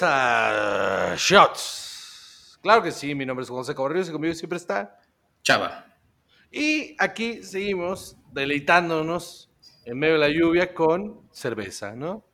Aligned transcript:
Bienvenidos 0.00 0.02
a 0.02 1.14
Shots. 1.16 2.58
Claro 2.62 2.82
que 2.82 2.90
sí, 2.90 3.14
mi 3.14 3.26
nombre 3.26 3.42
es 3.42 3.50
José 3.50 3.74
Cabarrillos 3.74 4.08
y 4.08 4.12
conmigo 4.12 4.32
siempre 4.34 4.56
está 4.56 4.98
Chava. 5.42 5.94
Y 6.50 6.96
aquí 6.98 7.42
seguimos 7.42 8.16
deleitándonos 8.32 9.50
en 9.84 9.98
medio 9.98 10.14
de 10.14 10.20
la 10.20 10.28
lluvia 10.30 10.72
con 10.72 11.20
cerveza, 11.32 11.94
¿no? 11.94 12.24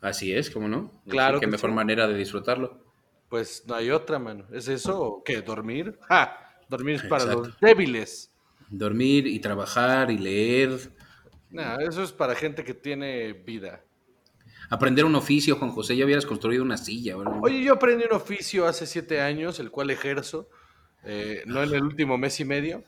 Así 0.00 0.32
es, 0.32 0.50
¿cómo 0.50 0.68
no? 0.68 0.90
Claro 1.06 1.38
Qué 1.38 1.44
que 1.46 1.50
mejor 1.50 1.70
sí. 1.70 1.76
manera 1.76 2.08
de 2.08 2.14
disfrutarlo. 2.14 2.82
Pues 3.28 3.64
no 3.66 3.74
hay 3.74 3.90
otra, 3.90 4.18
mano. 4.18 4.46
¿Es 4.50 4.68
eso 4.68 4.98
o 4.98 5.22
qué? 5.22 5.42
¿Dormir? 5.42 5.98
¡Ja! 6.08 6.56
Dormir 6.68 6.94
es 6.96 7.02
para 7.02 7.24
Exacto. 7.24 7.48
los 7.48 7.60
débiles. 7.60 8.32
Dormir 8.70 9.26
y 9.26 9.38
trabajar 9.38 10.10
y 10.10 10.16
leer. 10.16 10.92
Nah, 11.50 11.76
eso 11.76 12.02
es 12.02 12.12
para 12.12 12.34
gente 12.34 12.64
que 12.64 12.72
tiene 12.72 13.34
vida. 13.34 13.82
Aprender 14.72 15.04
un 15.04 15.14
oficio, 15.14 15.56
Juan 15.56 15.70
José. 15.70 15.94
Ya 15.94 16.06
hubieras 16.06 16.24
construido 16.24 16.62
una 16.62 16.78
silla. 16.78 17.18
¿verdad? 17.18 17.34
Oye, 17.42 17.62
yo 17.62 17.74
aprendí 17.74 18.04
un 18.06 18.16
oficio 18.16 18.66
hace 18.66 18.86
siete 18.86 19.20
años, 19.20 19.60
el 19.60 19.70
cual 19.70 19.90
ejerzo, 19.90 20.48
eh, 21.04 21.42
no 21.44 21.62
en 21.62 21.74
el 21.74 21.82
último 21.82 22.16
mes 22.16 22.40
y 22.40 22.46
medio, 22.46 22.82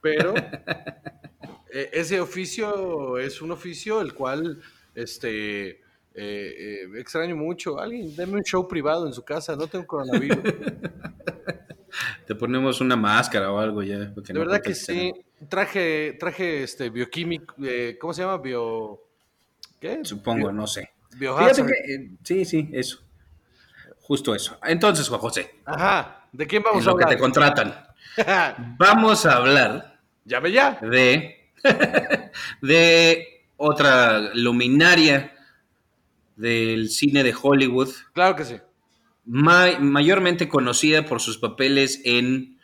pero 0.00 0.32
eh, 1.70 1.90
ese 1.92 2.22
oficio 2.22 3.18
es 3.18 3.42
un 3.42 3.50
oficio 3.50 4.00
el 4.00 4.14
cual 4.14 4.62
este, 4.94 5.82
eh, 6.14 6.88
extraño 6.96 7.36
mucho. 7.36 7.78
Alguien, 7.78 8.16
deme 8.16 8.32
un 8.32 8.42
show 8.42 8.66
privado 8.66 9.06
en 9.06 9.12
su 9.12 9.22
casa, 9.22 9.54
no 9.56 9.66
tengo 9.66 9.86
coronavirus. 9.86 10.38
Te 12.26 12.34
ponemos 12.34 12.80
una 12.80 12.96
máscara 12.96 13.52
o 13.52 13.58
algo 13.58 13.82
ya. 13.82 13.98
De 13.98 14.32
no 14.32 14.40
verdad 14.40 14.62
que 14.62 14.74
sí. 14.74 15.12
Traje, 15.50 16.16
traje 16.18 16.62
este 16.62 16.88
bioquímico, 16.88 17.54
eh, 17.62 17.98
¿cómo 18.00 18.14
se 18.14 18.22
llama? 18.22 18.38
Bio. 18.38 19.02
¿Qué? 19.78 20.00
Supongo, 20.02 20.48
Bio- 20.48 20.52
no 20.52 20.66
sé. 20.66 20.95
Biohazard. 21.16 21.66
Que, 21.66 21.94
eh, 21.94 22.10
sí, 22.22 22.44
sí, 22.44 22.68
eso. 22.72 23.02
Justo 24.00 24.34
eso. 24.34 24.58
Entonces, 24.64 25.08
Juan 25.08 25.20
José, 25.20 25.54
Ajá. 25.64 26.26
¿De 26.32 26.46
quién 26.46 26.62
vamos 26.62 26.86
a 26.86 26.90
lo 26.90 26.96
que 26.96 27.04
te 27.04 27.14
hablar? 27.14 27.20
contratan. 27.20 27.86
Vamos 28.78 29.26
a 29.26 29.36
hablar 29.36 29.98
Llame 30.24 30.50
ya. 30.52 30.78
de, 30.80 31.50
de 32.62 33.42
otra 33.56 34.32
luminaria 34.34 35.34
del 36.36 36.88
cine 36.90 37.22
de 37.22 37.34
Hollywood, 37.40 37.90
Claro 38.12 38.36
que 38.36 38.44
sí. 38.44 38.56
ma- 39.24 39.78
mayormente 39.80 40.48
conocida 40.48 41.04
por 41.04 41.20
sus 41.20 41.38
papeles 41.38 42.00
en 42.04 42.58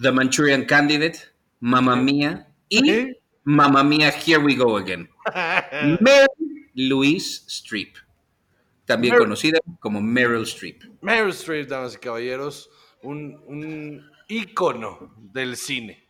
The 0.00 0.12
Manchurian 0.12 0.64
Candidate, 0.64 1.18
Mamma 1.60 1.96
Mía 1.96 2.48
y 2.68 2.78
Sí. 2.80 3.16
Mamma 3.44 3.82
Mía, 3.82 4.10
Here 4.10 4.38
We 4.38 4.54
Go 4.56 4.76
Again. 4.76 5.08
Mary 6.00 6.26
Louise 6.80 7.44
Streep, 7.48 7.96
también 8.84 9.14
Mer- 9.14 9.22
conocida 9.22 9.58
como 9.80 10.00
Meryl 10.00 10.44
Streep. 10.44 10.84
Meryl 11.00 11.30
Streep, 11.30 11.68
damas 11.68 11.94
y 11.94 11.98
caballeros, 11.98 12.70
un, 13.02 13.42
un 13.46 14.10
ícono 14.28 15.12
del 15.18 15.56
cine. 15.56 16.06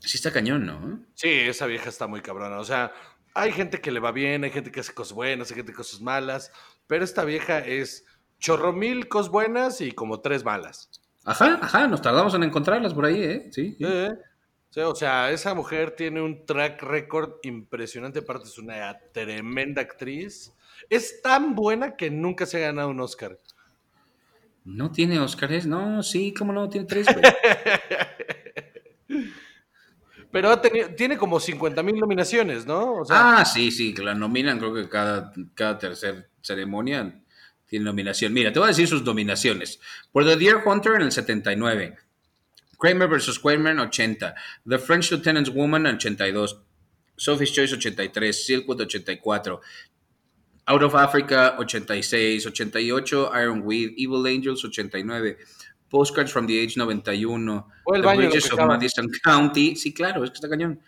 Sí 0.00 0.16
está 0.16 0.32
cañón, 0.32 0.66
¿no? 0.66 1.04
Sí, 1.14 1.28
esa 1.28 1.66
vieja 1.66 1.88
está 1.88 2.06
muy 2.06 2.22
cabrona. 2.22 2.58
O 2.58 2.64
sea, 2.64 2.92
hay 3.34 3.52
gente 3.52 3.80
que 3.80 3.92
le 3.92 4.00
va 4.00 4.10
bien, 4.10 4.42
hay 4.42 4.50
gente 4.50 4.72
que 4.72 4.80
hace 4.80 4.94
cosas 4.94 5.12
buenas, 5.12 5.50
hay 5.50 5.56
gente 5.56 5.72
que 5.72 5.80
hace 5.80 5.90
cosas 5.90 6.00
malas, 6.00 6.50
pero 6.86 7.04
esta 7.04 7.24
vieja 7.24 7.58
es 7.60 8.04
chorro 8.40 8.72
mil 8.72 9.06
cosas 9.08 9.30
buenas 9.30 9.80
y 9.80 9.92
como 9.92 10.20
tres 10.20 10.44
malas. 10.44 10.90
Ajá, 11.24 11.58
ajá, 11.62 11.86
nos 11.86 12.02
tardamos 12.02 12.34
en 12.34 12.42
encontrarlas 12.42 12.94
por 12.94 13.04
ahí, 13.04 13.22
¿eh? 13.22 13.48
Sí. 13.52 13.76
sí. 13.78 13.84
Eh, 13.84 14.10
sí, 14.70 14.80
o 14.80 14.94
sea, 14.94 15.30
esa 15.30 15.54
mujer 15.54 15.92
tiene 15.92 16.20
un 16.20 16.44
track 16.44 16.82
record 16.82 17.34
impresionante, 17.42 18.20
aparte 18.20 18.48
es 18.48 18.58
una 18.58 18.98
tremenda 19.12 19.82
actriz. 19.82 20.52
Es 20.88 21.20
tan 21.22 21.54
buena 21.54 21.96
que 21.96 22.10
nunca 22.10 22.46
se 22.46 22.58
ha 22.58 22.68
ganado 22.68 22.90
un 22.90 23.00
Oscar. 23.00 23.38
No 24.64 24.90
tiene 24.90 25.18
Óscares, 25.18 25.66
no, 25.66 26.02
sí, 26.02 26.34
cómo 26.34 26.52
no, 26.52 26.68
tiene 26.68 26.86
tres, 26.86 27.06
güey. 27.06 27.22
Pero 30.30 30.50
ha 30.50 30.60
tenido, 30.60 30.90
tiene 30.94 31.16
como 31.16 31.40
50 31.40 31.82
mil 31.82 31.98
nominaciones, 31.98 32.66
¿no? 32.66 32.96
O 32.96 33.04
sea, 33.04 33.38
Ah, 33.38 33.44
sí, 33.46 33.70
sí, 33.70 33.94
que 33.94 34.02
la 34.02 34.14
nominan, 34.14 34.58
creo 34.58 34.74
que 34.74 34.88
cada, 34.88 35.32
cada 35.54 35.78
tercer 35.78 36.28
ceremonia 36.42 37.18
tiene 37.66 37.86
nominación. 37.86 38.32
Mira, 38.32 38.52
te 38.52 38.58
voy 38.58 38.66
a 38.66 38.68
decir 38.68 38.86
sus 38.86 39.02
nominaciones. 39.02 39.80
Por 40.12 40.26
The 40.26 40.36
Deer 40.36 40.58
Hunter 40.64 40.94
en 40.96 41.02
el 41.02 41.12
79, 41.12 41.96
Kramer 42.78 43.08
vs. 43.08 43.38
Kramer 43.38 43.72
en 43.72 43.80
80, 43.80 44.34
The 44.66 44.78
French 44.78 45.10
Lieutenant's 45.10 45.50
Woman 45.50 45.86
en 45.86 45.96
82, 45.96 46.62
Sophie's 47.16 47.52
Choice 47.52 47.74
83, 47.74 48.32
Silkwood 48.32 48.80
84, 48.80 49.60
Out 50.66 50.82
of 50.82 50.94
Africa 50.94 51.56
86, 51.58 52.46
88, 52.46 53.30
Iron 53.34 53.62
Weed, 53.64 53.94
Evil 53.96 54.26
Angels 54.26 54.64
89, 54.64 55.36
Postcards 55.90 56.30
from 56.30 56.46
the 56.46 56.62
Age 56.62 56.76
91, 56.76 57.64
Fue 57.84 57.96
el 57.96 58.02
The 58.02 58.06
baño 58.06 58.28
Bridges 58.28 58.52
of. 58.52 58.60
Madison 58.60 59.08
County. 59.24 59.74
Sí, 59.74 59.92
claro, 59.94 60.22
es 60.22 60.30
que 60.30 60.34
está 60.34 60.48
cañón. 60.48 60.78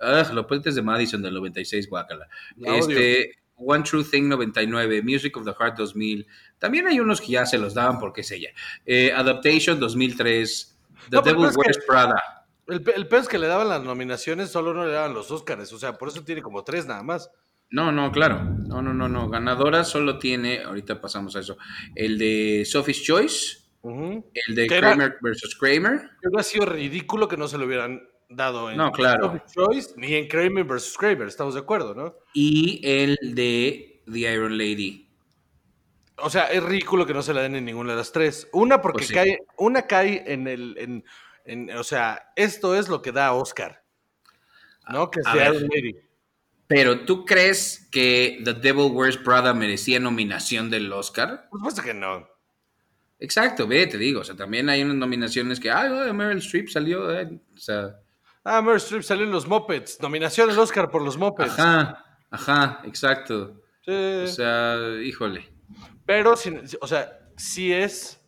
Ah, 0.00 0.28
los 0.32 0.46
puentes 0.46 0.74
de 0.74 0.82
Madison 0.82 1.22
del 1.22 1.34
96, 1.34 1.88
guácala. 1.88 2.28
La 2.56 2.72
odio. 2.72 2.98
Este, 2.98 3.38
One 3.56 3.84
True 3.84 4.04
Thing 4.04 4.28
99, 4.28 5.02
Music 5.02 5.36
of 5.36 5.44
the 5.44 5.52
Heart 5.52 5.76
2000. 5.76 6.26
También 6.58 6.86
hay 6.86 7.00
unos 7.00 7.20
que 7.20 7.28
ya 7.28 7.46
se 7.46 7.58
los 7.58 7.74
daban 7.74 7.98
porque 7.98 8.20
es 8.22 8.30
ella. 8.30 8.50
Eh, 8.84 9.12
Adaptation 9.12 9.78
2003, 9.78 10.77
The 11.10 11.16
No, 11.16 11.22
Devil 11.22 11.48
Wears 11.56 11.78
Prada. 11.86 12.46
el, 12.66 12.84
el 12.94 13.08
peor 13.08 13.22
es 13.22 13.28
que 13.28 13.38
le 13.38 13.46
daban 13.46 13.68
las 13.68 13.82
nominaciones, 13.82 14.50
solo 14.50 14.74
no 14.74 14.84
le 14.84 14.92
daban 14.92 15.14
los 15.14 15.30
Oscars. 15.30 15.72
O 15.72 15.78
sea, 15.78 15.96
por 15.98 16.08
eso 16.08 16.22
tiene 16.24 16.42
como 16.42 16.64
tres 16.64 16.86
nada 16.86 17.02
más. 17.02 17.30
No, 17.70 17.92
no, 17.92 18.10
claro. 18.12 18.42
No, 18.44 18.80
no, 18.82 18.94
no, 18.94 19.08
no. 19.08 19.28
Ganadora 19.28 19.84
solo 19.84 20.18
tiene, 20.18 20.62
ahorita 20.62 21.00
pasamos 21.00 21.36
a 21.36 21.40
eso, 21.40 21.58
el 21.94 22.16
de 22.18 22.64
Sophie's 22.64 23.02
Choice, 23.02 23.58
Ujú. 23.82 24.24
el 24.46 24.54
de 24.54 24.66
Kramer 24.66 25.16
vs. 25.20 25.54
Kramer. 25.58 26.10
Hubiera 26.24 26.42
sido 26.42 26.64
ridículo 26.66 27.28
que 27.28 27.36
no 27.36 27.46
se 27.48 27.58
lo 27.58 27.66
hubieran 27.66 28.02
dado 28.30 28.70
en 28.70 28.76
No, 28.78 28.90
claro. 28.92 29.24
Sophie's 29.26 29.52
Choice 29.54 29.94
ni 29.96 30.14
en 30.14 30.28
Kramer 30.28 30.64
vs. 30.64 30.96
Kramer, 30.98 31.28
estamos 31.28 31.54
de 31.54 31.60
acuerdo, 31.60 31.94
¿no? 31.94 32.14
y 32.34 32.80
el 32.84 33.16
de 33.34 34.02
The 34.10 34.18
Iron 34.32 34.56
Lady. 34.56 35.07
O 36.20 36.30
sea, 36.30 36.44
es 36.46 36.62
ridículo 36.62 37.06
que 37.06 37.14
no 37.14 37.22
se 37.22 37.32
la 37.34 37.42
den 37.42 37.54
en 37.56 37.64
ninguna 37.64 37.92
de 37.92 37.98
las 37.98 38.12
tres. 38.12 38.48
Una 38.52 38.80
porque 38.82 38.98
Pues 38.98 39.08
sí. 39.08 39.14
cae, 39.14 39.38
una 39.56 39.82
cae 39.86 40.24
en 40.32 40.46
el, 40.48 40.74
en, 40.78 41.04
en- 41.44 41.76
o 41.76 41.84
sea, 41.84 42.32
esto 42.36 42.74
es 42.74 42.88
lo 42.88 43.02
que 43.02 43.12
da 43.12 43.32
Oscar, 43.32 43.82
¿no? 44.90 45.10
Que 45.10 45.20
A 45.24 45.32
sea 45.32 45.50
ver. 45.52 45.62
Lady. 45.62 45.96
Pero 46.66 47.00
¿tú 47.06 47.24
crees 47.24 47.88
que 47.90 48.40
The 48.44 48.52
Devil 48.54 48.90
Wears 48.92 49.16
Prada 49.16 49.54
merecía 49.54 49.98
nominación 50.00 50.68
del 50.70 50.92
Oscar? 50.92 51.48
Por 51.50 51.60
supuesto 51.60 51.82
que 51.82 51.94
no. 51.94 52.28
Exacto, 53.20 53.66
ve, 53.66 53.86
te 53.86 53.96
digo. 53.98 54.20
O 54.20 54.24
sea, 54.24 54.36
también 54.36 54.68
hay 54.68 54.82
unas 54.82 54.96
nominaciones 54.96 55.58
que, 55.60 55.70
ay, 55.70 55.88
oh, 55.90 56.12
Meryl 56.14 56.38
Streep 56.38 56.68
salió. 56.68 57.10
eh", 57.18 57.40
O 57.54 57.58
sea, 57.58 57.96
Ah, 58.44 58.60
Meryl 58.62 58.76
Streep 58.76 59.02
salió 59.02 59.24
en 59.24 59.30
los 59.32 59.46
Muppets. 59.46 60.00
Nominación 60.00 60.50
al 60.50 60.58
Oscar 60.58 60.90
por 60.90 61.02
los 61.02 61.16
Muppets. 61.16 61.58
ajá, 61.58 62.04
ajá, 62.30 62.80
exacto. 62.84 63.60
Sí. 63.84 63.92
O 64.24 64.26
sea, 64.26 64.76
híjole. 65.02 65.48
Pero, 66.08 66.32
o 66.32 66.86
sea, 66.86 67.18
sí 67.36 67.70
es, 67.70 68.18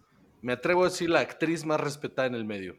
me 0.42 0.52
atrevo 0.52 0.82
a 0.84 0.90
decir, 0.90 1.08
la 1.08 1.20
actriz 1.20 1.64
más 1.64 1.80
respetada 1.80 2.28
en 2.28 2.34
el 2.34 2.44
medio. 2.44 2.76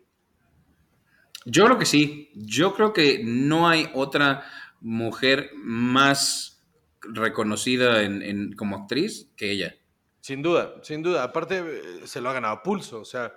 Yo 1.43 1.65
creo 1.65 1.79
que 1.79 1.87
sí. 1.87 2.29
Yo 2.35 2.75
creo 2.75 2.93
que 2.93 3.23
no 3.25 3.67
hay 3.67 3.89
otra 3.95 4.45
mujer 4.79 5.49
más 5.55 6.63
reconocida 7.01 8.03
en, 8.03 8.21
en- 8.21 8.53
como 8.53 8.75
actriz 8.77 9.31
que 9.35 9.49
ella. 9.49 9.73
Sin 10.19 10.43
duda, 10.43 10.75
sin 10.83 11.01
duda. 11.01 11.23
Aparte, 11.23 11.63
eh, 11.65 11.81
se 12.05 12.21
lo 12.21 12.29
ha 12.29 12.33
ganado 12.33 12.53
a 12.53 12.61
pulso. 12.61 13.01
O 13.01 13.05
sea, 13.05 13.33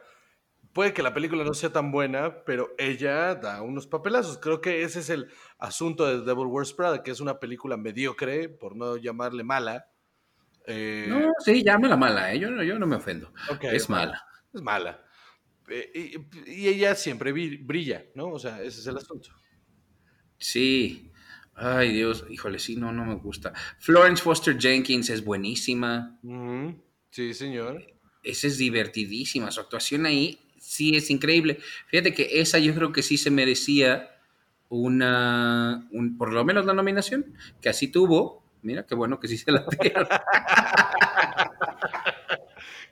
puede 0.75 0.93
que 0.93 1.03
la 1.03 1.15
película 1.15 1.44
no 1.44 1.55
sea 1.55 1.73
tan 1.73 1.91
buena, 1.91 2.44
pero 2.44 2.75
ella 2.77 3.37
da 3.37 3.62
unos 3.62 3.87
papelazos. 3.87 4.37
Creo 4.37 4.61
que 4.61 4.83
ese 4.83 5.00
es 5.00 5.09
el 5.09 5.31
asunto 5.56 6.05
de 6.05 6.27
Devil 6.27 6.49
Wears 6.49 6.75
Prada, 6.75 7.03
que 7.03 7.11
es 7.11 7.21
una 7.21 7.41
película 7.41 7.79
mediocre, 7.79 8.50
por 8.50 8.77
no 8.77 8.99
llamarle 8.99 9.44
mala. 9.44 9.87
Eh, 10.66 11.06
No, 11.08 11.32
sí, 11.44 11.62
llámala 11.62 11.96
mala, 11.96 12.32
¿eh? 12.32 12.38
yo, 12.38 12.50
no- 12.50 12.62
yo 12.62 12.78
no 12.78 12.87
me 12.87 12.96
ofendo. 12.96 13.32
es 13.72 13.88
mala. 13.90 14.25
Es 14.52 14.62
mala. 14.62 15.05
Eh, 15.69 16.19
y, 16.46 16.50
y 16.50 16.69
ella 16.69 16.94
siempre 16.94 17.32
brilla, 17.32 18.05
¿no? 18.14 18.28
O 18.28 18.38
sea, 18.38 18.62
ese 18.62 18.81
es 18.81 18.87
el 18.87 18.96
asunto. 18.96 19.31
Sí. 20.38 21.11
Ay, 21.55 21.93
Dios, 21.93 22.25
híjole, 22.31 22.58
sí, 22.58 22.76
no, 22.76 22.93
no 22.93 23.05
me 23.05 23.14
gusta. 23.14 23.52
Florence 23.78 24.22
Foster 24.22 24.58
Jenkins 24.58 25.08
es 25.11 25.25
buenísima. 25.25 26.19
Sí, 27.11 27.32
señor. 27.34 27.84
Esa 28.22 28.46
es 28.49 28.58
divertidísima. 28.58 29.50
Su 29.52 29.61
actuación 29.61 30.05
ahí 30.06 30.38
sí 30.58 30.96
es 30.96 31.11
increíble. 31.11 31.61
Fíjate 31.87 32.12
que 32.12 32.40
esa 32.40 32.58
yo 32.58 32.75
creo 32.75 32.90
que 32.93 33.02
sí 33.02 33.16
se 33.19 33.31
merecía 33.31 34.11
una, 34.69 35.88
un- 35.93 36.16
por 36.19 36.32
lo 36.32 36.44
menos 36.44 36.66
la 36.66 36.75
nominación, 36.75 37.34
que 37.61 37.69
así 37.69 37.88
tuvo. 37.88 38.44
Mira, 38.64 38.84
qué 38.84 38.94
bueno 38.94 39.20
que 39.20 39.28
sí 39.28 39.37
se 39.38 39.52
la 39.52 39.64
dieron. 39.81 40.08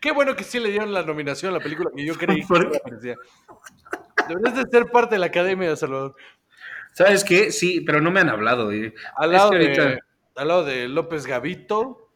Qué 0.01 0.13
bueno 0.13 0.35
que 0.37 0.45
sí 0.45 0.59
le 0.61 0.71
dieron 0.71 0.93
la 0.93 1.03
nominación 1.03 1.55
a 1.55 1.59
la 1.59 1.63
película 1.63 1.91
que 1.95 2.05
yo 2.05 2.15
creí 2.15 2.41
que 2.43 2.47
¿Por 2.47 2.65
no 2.65 2.71
la 2.71 2.81
merecía. 2.85 3.17
Deberías 4.29 4.55
de 4.57 4.71
ser 4.71 4.91
parte 4.91 5.15
de 5.15 5.19
la 5.21 5.27
academia 5.27 5.69
de 5.71 5.77
Salvador. 5.77 6.15
¿Sabes 6.93 7.25
qué? 7.25 7.51
Sí, 7.53 7.81
pero 7.81 8.01
no 8.01 8.11
me 8.11 8.21
han 8.21 8.29
hablado. 8.29 8.71
eh. 8.73 8.93
Al 9.17 9.31
Es 9.33 9.39
lado, 9.39 9.51
que 9.51 9.57
ahorita- 9.57 9.85
de, 9.87 10.01
al 10.37 10.49
lado 10.49 10.65
de 10.65 10.89
López 10.89 11.27
Gavito, 11.27 12.11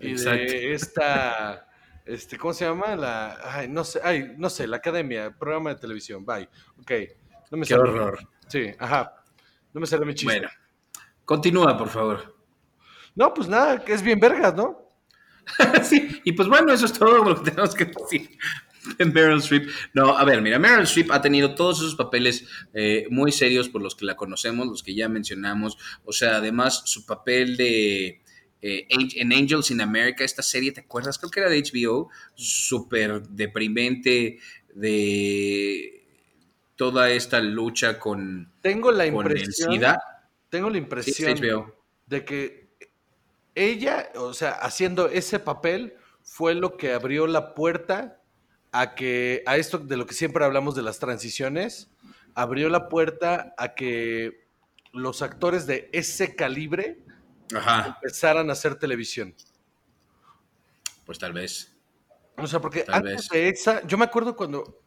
y 0.00 0.10
Exacto. 0.12 0.38
de 0.52 0.74
esta, 0.74 1.66
este, 2.04 2.36
¿cómo 2.38 2.52
se 2.52 2.64
llama? 2.66 2.94
La, 2.94 3.38
ay, 3.42 3.68
no 3.68 3.84
sé, 3.84 4.00
ay, 4.04 4.34
no 4.36 4.50
sé, 4.50 4.66
la 4.68 4.76
academia, 4.76 5.30
programa 5.36 5.70
de 5.70 5.76
televisión, 5.80 6.24
bye. 6.26 6.48
Ok, 6.80 6.92
no 7.50 7.58
me 7.58 7.66
Qué 7.66 7.74
sale. 7.74 7.82
horror. 7.88 8.18
Sí, 8.48 8.70
ajá. 8.78 9.14
No 9.72 9.80
me 9.80 9.86
sale 9.86 10.04
mi 10.04 10.14
chiste. 10.14 10.34
Bueno, 10.38 10.48
continúa, 11.24 11.76
por 11.76 11.88
favor. 11.88 12.36
No, 13.18 13.34
pues 13.34 13.48
nada, 13.48 13.84
que 13.84 13.92
es 13.92 14.02
bien 14.02 14.20
vergas, 14.20 14.54
¿no? 14.54 14.92
sí, 15.82 16.20
y 16.24 16.32
pues 16.32 16.46
bueno, 16.48 16.72
eso 16.72 16.86
es 16.86 16.92
todo 16.92 17.24
lo 17.24 17.42
que 17.42 17.50
tenemos 17.50 17.74
que 17.74 17.86
decir 17.86 18.30
de 18.96 19.04
Meryl 19.06 19.38
Streep. 19.38 19.68
No, 19.92 20.16
a 20.16 20.24
ver, 20.24 20.40
mira, 20.40 20.58
Meryl 20.60 20.84
Streep 20.84 21.10
ha 21.10 21.20
tenido 21.20 21.56
todos 21.56 21.78
esos 21.78 21.96
papeles 21.96 22.46
eh, 22.72 23.06
muy 23.10 23.32
serios 23.32 23.68
por 23.68 23.82
los 23.82 23.96
que 23.96 24.04
la 24.04 24.14
conocemos, 24.14 24.68
los 24.68 24.82
que 24.84 24.94
ya 24.94 25.08
mencionamos. 25.08 25.76
O 26.04 26.12
sea, 26.12 26.36
además 26.36 26.82
su 26.84 27.04
papel 27.06 27.56
de 27.56 28.22
eh, 28.62 28.86
en 28.90 29.32
Angels 29.32 29.72
in 29.72 29.80
America, 29.80 30.24
esta 30.24 30.42
serie, 30.42 30.70
¿te 30.70 30.82
acuerdas? 30.82 31.18
Creo 31.18 31.30
que 31.30 31.40
era 31.40 31.48
de 31.50 31.60
HBO, 31.60 32.08
súper 32.34 33.22
deprimente 33.22 34.38
de 34.74 36.06
toda 36.76 37.10
esta 37.10 37.40
lucha 37.40 37.98
con, 37.98 38.52
Tengo 38.62 38.92
la 38.92 39.10
con 39.12 39.26
el 39.26 39.38
impresión, 39.38 39.72
SIDA. 39.72 39.98
tengo 40.48 40.68
la 40.70 40.74
Sí, 40.74 40.78
impresión 40.78 41.30
es 41.32 41.40
HBO. 41.40 41.84
de 42.06 42.24
que 42.24 42.67
ella, 43.66 44.10
o 44.16 44.32
sea, 44.34 44.50
haciendo 44.52 45.08
ese 45.08 45.38
papel 45.38 45.94
fue 46.22 46.54
lo 46.54 46.76
que 46.76 46.92
abrió 46.92 47.26
la 47.26 47.54
puerta 47.54 48.20
a 48.72 48.94
que 48.94 49.42
a 49.46 49.56
esto 49.56 49.78
de 49.78 49.96
lo 49.96 50.06
que 50.06 50.14
siempre 50.14 50.44
hablamos 50.44 50.74
de 50.74 50.82
las 50.82 50.98
transiciones, 50.98 51.90
abrió 52.34 52.68
la 52.68 52.88
puerta 52.88 53.54
a 53.58 53.74
que 53.74 54.46
los 54.92 55.22
actores 55.22 55.66
de 55.66 55.88
ese 55.92 56.36
calibre 56.36 56.98
Ajá, 57.54 57.86
empezaran 57.88 58.50
a 58.50 58.52
hacer 58.52 58.74
televisión. 58.76 59.34
pues 61.04 61.18
tal 61.18 61.32
vez. 61.32 61.74
O 62.36 62.46
sea, 62.46 62.60
porque 62.60 62.82
Tal 62.84 62.96
antes 62.96 63.28
vez. 63.28 63.28
de 63.30 63.48
esa, 63.48 63.86
yo 63.86 63.98
me 63.98 64.04
acuerdo 64.04 64.36
cuando 64.36 64.80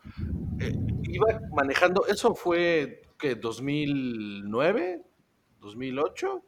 eh, 0.60 0.74
iba 1.04 1.42
manejando, 1.52 2.06
eso 2.08 2.34
fue 2.34 3.02
que 3.18 3.36
2009, 3.36 5.04
2008, 5.60 6.44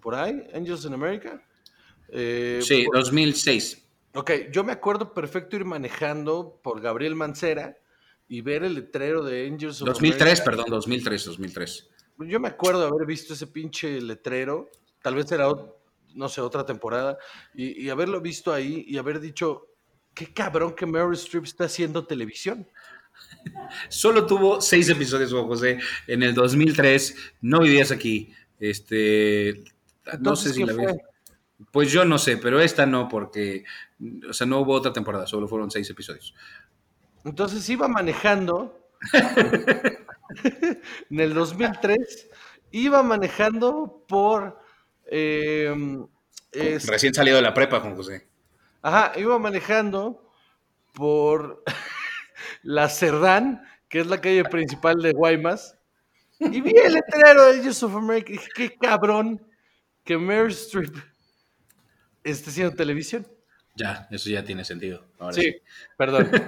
por 0.00 0.14
ahí, 0.14 0.48
Angels 0.54 0.84
in 0.86 0.94
America. 0.94 1.42
Eh, 2.12 2.60
Sí, 2.62 2.84
por- 2.84 2.96
2006. 2.96 3.86
ok, 4.14 4.30
yo 4.52 4.64
me 4.64 4.72
acuerdo 4.72 5.12
perfecto 5.14 5.56
ir 5.56 5.64
manejando 5.64 6.58
por 6.62 6.80
Gabriel 6.80 7.14
Mancera 7.14 7.76
y 8.28 8.40
ver 8.42 8.62
el 8.64 8.74
letrero 8.74 9.22
de 9.24 9.46
Angels 9.46 9.82
of 9.82 9.88
2003, 9.88 10.20
America. 10.40 10.44
perdón, 10.44 10.66
2003, 10.70 11.24
2003. 11.24 11.88
Yo 12.18 12.38
me 12.40 12.48
acuerdo 12.48 12.86
haber 12.86 13.06
visto 13.06 13.34
ese 13.34 13.46
pinche 13.46 14.00
letrero, 14.00 14.70
tal 15.02 15.14
vez 15.14 15.30
era, 15.32 15.46
no 16.14 16.28
sé, 16.28 16.40
otra 16.40 16.66
temporada, 16.66 17.18
y, 17.54 17.82
y 17.84 17.88
haberlo 17.90 18.20
visto 18.20 18.52
ahí 18.52 18.84
y 18.86 18.98
haber 18.98 19.20
dicho, 19.20 19.66
qué 20.14 20.32
cabrón 20.32 20.74
que 20.74 20.84
Meryl 20.86 21.14
Streep 21.14 21.44
está 21.44 21.64
haciendo 21.64 22.06
televisión. 22.06 22.68
Solo 23.88 24.26
tuvo 24.26 24.60
seis 24.60 24.88
episodios, 24.88 25.32
Juan 25.32 25.46
José. 25.46 25.78
En 26.06 26.22
el 26.22 26.34
2003 26.34 27.16
no 27.42 27.60
vivías 27.60 27.90
aquí. 27.90 28.32
Este, 28.58 29.62
no 30.06 30.12
Entonces, 30.12 30.48
sé 30.52 30.54
si 30.54 30.60
¿qué 30.60 30.66
la 30.66 30.74
fue? 30.74 30.86
ves. 30.86 30.96
Pues 31.72 31.92
yo 31.92 32.04
no 32.04 32.18
sé, 32.18 32.36
pero 32.38 32.60
esta 32.60 32.86
no, 32.86 33.08
porque, 33.08 33.64
o 34.28 34.32
sea, 34.32 34.46
no 34.46 34.60
hubo 34.60 34.72
otra 34.74 34.92
temporada, 34.92 35.26
solo 35.26 35.46
fueron 35.48 35.70
seis 35.70 35.88
episodios. 35.90 36.34
Entonces 37.24 37.68
iba 37.68 37.86
manejando 37.86 38.88
en 41.10 41.20
el 41.20 41.34
2003, 41.34 42.28
iba 42.72 43.02
manejando 43.02 44.04
por... 44.08 44.58
eh, 45.06 45.74
es- 46.52 46.86
Recién 46.86 47.14
salido 47.14 47.36
de 47.36 47.42
la 47.42 47.54
prepa, 47.54 47.80
Juan 47.80 47.96
José. 47.96 48.28
ajá, 48.82 49.12
iba 49.18 49.38
manejando 49.38 50.32
por 50.94 51.62
la 52.62 52.88
Cerdán, 52.88 53.62
que 53.88 54.00
es 54.00 54.06
la 54.06 54.20
calle 54.20 54.44
principal 54.44 54.96
de 55.02 55.12
Guaymas, 55.12 55.76
y 56.38 56.60
vi 56.62 56.72
el 56.76 56.94
letrero 56.94 57.44
de 57.46 57.58
Angels 57.58 57.82
of 57.82 57.94
America 57.94 58.30
y 58.30 58.32
dije, 58.38 58.48
qué 58.54 58.76
cabrón 58.78 59.46
que 60.04 60.16
Meryl 60.16 60.52
Streep 60.52 60.94
esté 62.24 62.50
haciendo 62.50 62.74
televisión. 62.74 63.26
Ya, 63.76 64.08
eso 64.10 64.28
ya 64.30 64.44
tiene 64.44 64.64
sentido. 64.64 65.06
Ahora 65.18 65.34
Sí, 65.34 65.42
sí. 65.42 65.56
perdón. 65.96 66.30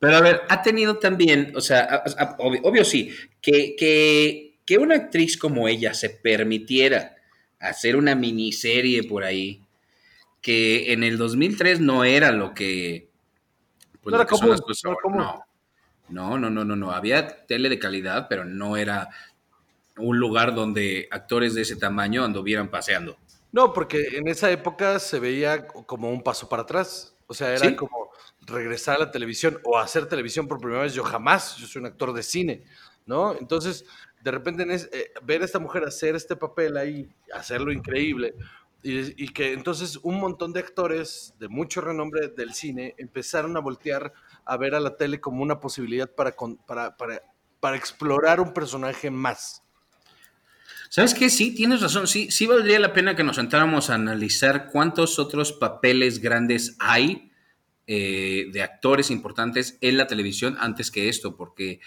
Pero 0.00 0.16
a 0.16 0.20
ver, 0.20 0.42
ha 0.48 0.62
tenido 0.62 0.98
también, 0.98 1.52
o 1.54 1.60
sea, 1.60 2.02
obvio, 2.38 2.60
obvio 2.62 2.84
sí, 2.84 3.14
que, 3.40 3.76
que, 3.76 4.58
que 4.64 4.78
una 4.78 4.96
actriz 4.96 5.38
como 5.38 5.68
ella 5.68 5.94
se 5.94 6.10
permitiera 6.10 7.14
hacer 7.60 7.96
una 7.96 8.14
miniserie 8.14 9.04
por 9.04 9.24
ahí, 9.24 9.62
que 10.42 10.92
en 10.92 11.04
el 11.04 11.16
2003 11.16 11.80
no 11.80 12.04
era 12.04 12.32
lo 12.32 12.52
que, 12.54 13.08
pues, 14.02 14.12
No 14.12 14.18
lo 14.18 14.22
era 14.22 14.26
que 14.28 14.36
son 14.36 14.50
las 14.50 14.60
cosas 14.60 14.92
no, 16.08 16.38
no, 16.38 16.50
no, 16.50 16.64
no, 16.64 16.76
no, 16.76 16.90
había 16.90 17.46
tele 17.46 17.70
de 17.70 17.78
calidad, 17.78 18.26
pero 18.28 18.44
no 18.44 18.76
era 18.76 19.08
un 19.96 20.18
lugar 20.18 20.54
donde 20.54 21.08
actores 21.10 21.54
de 21.54 21.62
ese 21.62 21.76
tamaño 21.76 22.24
anduvieran 22.24 22.68
paseando. 22.70 23.16
No, 23.52 23.72
porque 23.72 24.16
en 24.18 24.26
esa 24.28 24.50
época 24.50 24.98
se 24.98 25.20
veía 25.20 25.66
como 25.68 26.10
un 26.10 26.22
paso 26.22 26.48
para 26.48 26.62
atrás. 26.62 27.16
O 27.26 27.34
sea, 27.34 27.50
era 27.54 27.68
Sí. 27.68 27.76
como 27.76 28.10
regresar 28.46 28.96
a 28.96 28.98
la 29.06 29.10
televisión 29.10 29.58
o 29.64 29.78
hacer 29.78 30.06
televisión 30.06 30.48
por 30.48 30.58
primera 30.58 30.82
vez. 30.82 30.92
Yo 30.94 31.04
jamás, 31.04 31.56
yo 31.56 31.66
soy 31.66 31.80
un 31.80 31.86
actor 31.86 32.12
de 32.12 32.22
cine, 32.22 32.64
¿no? 33.06 33.32
Entonces, 33.38 33.86
de 34.22 34.30
repente 34.30 34.66
eh, 34.74 35.12
ver 35.22 35.42
a 35.42 35.44
esta 35.44 35.58
mujer 35.58 35.84
hacer 35.84 36.16
este 36.16 36.34
papel 36.36 36.76
ahí, 36.76 37.08
hacerlo 37.32 37.72
increíble, 37.72 38.34
y, 38.82 39.24
y 39.24 39.28
que 39.28 39.52
entonces 39.52 39.96
un 40.02 40.18
montón 40.20 40.52
de 40.52 40.60
actores 40.60 41.34
de 41.38 41.48
mucho 41.48 41.80
renombre 41.80 42.28
del 42.28 42.52
cine 42.52 42.94
empezaron 42.98 43.56
a 43.56 43.60
voltear 43.60 44.12
a 44.44 44.56
ver 44.58 44.74
a 44.74 44.80
la 44.80 44.96
tele 44.96 45.20
como 45.20 45.42
una 45.42 45.60
posibilidad 45.60 46.10
para, 46.10 46.32
con- 46.32 46.56
para, 46.58 46.96
para, 46.96 47.22
para 47.60 47.76
explorar 47.76 48.40
un 48.40 48.52
personaje 48.52 49.10
más. 49.10 49.62
¿Sabes 50.90 51.14
qué? 51.14 51.28
Sí, 51.30 51.54
tienes 51.54 51.80
razón. 51.80 52.06
Sí, 52.06 52.30
sí 52.30 52.46
valdría 52.46 52.78
la 52.78 52.92
pena 52.92 53.16
que 53.16 53.24
nos 53.24 53.36
sentáramos 53.36 53.90
a 53.90 53.94
analizar 53.94 54.68
cuántos 54.70 55.18
otros 55.18 55.52
papeles 55.52 56.20
grandes 56.20 56.76
hay 56.78 57.30
eh, 57.86 58.46
de 58.52 58.62
actores 58.62 59.10
importantes 59.10 59.76
en 59.80 59.96
la 59.98 60.06
televisión 60.06 60.56
antes 60.60 60.90
que 60.90 61.08
esto, 61.08 61.36
porque 61.36 61.80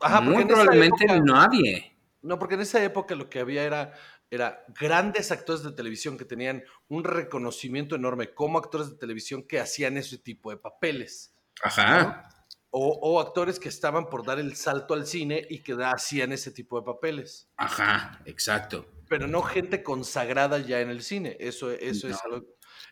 Ajá, 0.00 0.18
porque 0.22 0.30
muy 0.36 0.44
probablemente 0.44 1.04
época- 1.04 1.20
nadie. 1.24 1.96
No, 2.22 2.38
porque 2.38 2.54
en 2.54 2.60
esa 2.60 2.82
época 2.84 3.14
lo 3.14 3.28
que 3.30 3.40
había 3.40 3.64
era, 3.64 3.94
era 4.30 4.62
grandes 4.78 5.32
actores 5.32 5.62
de 5.62 5.72
televisión 5.72 6.18
que 6.18 6.24
tenían 6.26 6.62
un 6.88 7.02
reconocimiento 7.02 7.96
enorme 7.96 8.34
como 8.34 8.58
actores 8.58 8.90
de 8.90 8.96
televisión 8.96 9.42
que 9.42 9.58
hacían 9.58 9.96
ese 9.96 10.18
tipo 10.18 10.50
de 10.50 10.58
papeles. 10.58 11.34
Ajá. 11.62 12.28
O, 12.72 12.88
o 13.02 13.20
actores 13.20 13.58
que 13.58 13.68
estaban 13.68 14.08
por 14.08 14.24
dar 14.24 14.38
el 14.38 14.54
salto 14.54 14.94
al 14.94 15.06
cine 15.06 15.44
y 15.50 15.60
que 15.62 15.76
hacían 15.82 16.30
ese 16.32 16.52
tipo 16.52 16.78
de 16.78 16.84
papeles. 16.86 17.48
Ajá, 17.56 18.20
exacto. 18.26 18.86
Pero 19.08 19.26
no 19.26 19.42
gente 19.42 19.82
consagrada 19.82 20.58
ya 20.58 20.80
en 20.80 20.88
el 20.90 21.02
cine. 21.02 21.36
Eso, 21.40 21.72
eso, 21.72 22.06
es, 22.08 22.16
algo- 22.24 22.46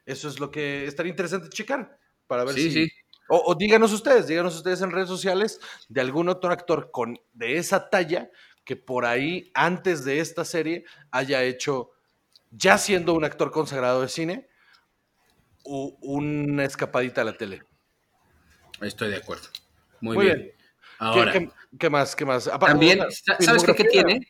eso 0.04 0.28
es 0.28 0.40
lo 0.40 0.50
que 0.50 0.84
estaría 0.86 1.10
interesante 1.10 1.48
checar. 1.48 1.96
Para 2.26 2.44
ver 2.44 2.54
Sí, 2.54 2.72
si. 2.72 2.86
sí. 2.86 2.92
O, 3.28 3.40
o 3.52 3.54
díganos 3.54 3.92
ustedes, 3.92 4.26
díganos 4.26 4.56
ustedes 4.56 4.80
en 4.82 4.90
redes 4.90 5.08
sociales 5.08 5.60
de 5.88 6.00
algún 6.00 6.28
otro 6.28 6.50
actor 6.50 6.90
con, 6.90 7.20
de 7.34 7.58
esa 7.58 7.88
talla 7.88 8.30
que 8.64 8.74
por 8.74 9.06
ahí, 9.06 9.50
antes 9.54 10.04
de 10.04 10.18
esta 10.20 10.44
serie, 10.44 10.84
haya 11.10 11.42
hecho, 11.44 11.90
ya 12.50 12.78
siendo 12.78 13.14
un 13.14 13.24
actor 13.24 13.50
consagrado 13.50 14.02
de 14.02 14.08
cine, 14.08 14.48
una 15.64 16.64
escapadita 16.64 17.20
a 17.20 17.24
la 17.24 17.36
tele. 17.36 17.62
Estoy 18.80 19.10
de 19.10 19.16
acuerdo. 19.16 19.48
Muy, 20.00 20.16
Muy 20.16 20.26
bien. 20.26 20.38
bien. 20.38 20.52
¿Qué, 20.52 21.04
Ahora, 21.04 21.32
qué- 21.32 21.50
qué 21.78 21.90
más? 21.90 22.16
¿Qué 22.16 22.24
más? 22.24 22.46
Aparte, 22.48 22.72
también, 22.72 23.00
¿sabes 23.40 23.62
qué, 23.64 23.84
tiene? 23.84 24.20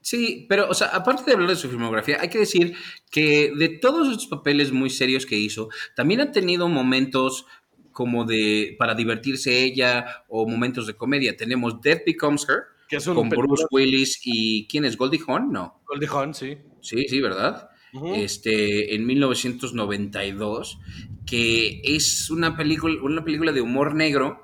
Sí, 0.00 0.46
pero, 0.48 0.68
o 0.68 0.74
sea, 0.74 0.88
aparte 0.88 1.24
de 1.24 1.32
hablar 1.32 1.48
de 1.50 1.56
su 1.56 1.68
filmografía, 1.70 2.18
hay 2.20 2.28
que 2.28 2.38
decir 2.38 2.74
que 3.10 3.52
de 3.56 3.70
todos 3.78 4.08
estos 4.08 4.26
papeles 4.26 4.70
muy 4.70 4.90
serios 4.90 5.24
que 5.24 5.36
hizo, 5.36 5.70
también 5.96 6.20
ha 6.20 6.30
tenido 6.30 6.68
momentos 6.68 7.46
como 7.90 8.24
de 8.24 8.76
para 8.78 8.94
divertirse 8.94 9.62
ella 9.64 10.24
o 10.28 10.46
momentos 10.46 10.86
de 10.86 10.94
comedia. 10.94 11.36
Tenemos 11.36 11.80
Death 11.80 12.02
Becomes 12.04 12.46
Her 12.48 12.64
Que 12.88 12.96
es 12.96 13.04
con 13.06 13.28
Bruce 13.30 13.64
Willis 13.70 14.20
y 14.24 14.66
¿quién 14.66 14.84
es? 14.84 14.96
Goldie 14.98 15.20
Hawn, 15.26 15.50
no. 15.52 15.80
Goldie 15.86 16.08
Hawn, 16.08 16.34
sí. 16.34 16.58
Sí, 16.82 17.06
sí, 17.08 17.20
¿verdad? 17.20 17.70
Ujú. 17.94 18.14
Este, 18.14 18.94
en 18.94 19.06
1992, 19.06 20.78
que 21.24 21.80
es 21.84 22.28
una 22.30 22.56
película, 22.56 23.00
una 23.02 23.24
película 23.24 23.52
de 23.52 23.60
humor 23.62 23.94
negro 23.94 24.43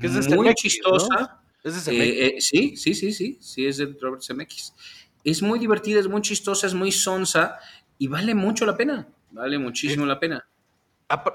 Que 0.00 0.06
es 0.06 0.14
de 0.14 0.20
muy 0.20 0.46
Zemeckis, 0.46 0.72
chistosa. 0.72 1.42
Es 1.62 1.74
de 1.74 1.80
Zemeckis. 1.80 2.14
Eh, 2.14 2.26
eh, 2.26 2.40
sí, 2.40 2.76
sí, 2.76 2.94
sí, 2.94 3.12
sí, 3.12 3.38
sí, 3.40 3.66
es 3.66 3.76
de 3.76 3.96
Robert 4.00 4.22
Zemeckis. 4.22 4.74
Es 5.22 5.42
muy 5.42 5.58
divertida, 5.58 6.00
es 6.00 6.08
muy 6.08 6.22
chistosa, 6.22 6.66
es 6.66 6.74
muy 6.74 6.92
sonsa 6.92 7.58
y 7.98 8.08
vale 8.08 8.34
mucho 8.34 8.64
la 8.64 8.76
pena, 8.76 9.08
vale 9.30 9.58
muchísimo 9.58 10.06
la 10.06 10.18
pena. 10.18 10.46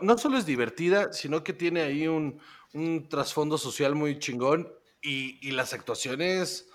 No 0.01 0.17
solo 0.17 0.37
es 0.37 0.45
divertida, 0.45 1.13
sino 1.13 1.43
que 1.43 1.53
tiene 1.53 1.81
ahí 1.81 2.07
un, 2.07 2.39
un 2.73 3.07
trasfondo 3.09 3.57
social 3.57 3.93
muy 3.93 4.19
chingón 4.19 4.71
y, 5.01 5.37
y 5.47 5.51
las 5.51 5.73
actuaciones 5.73 6.67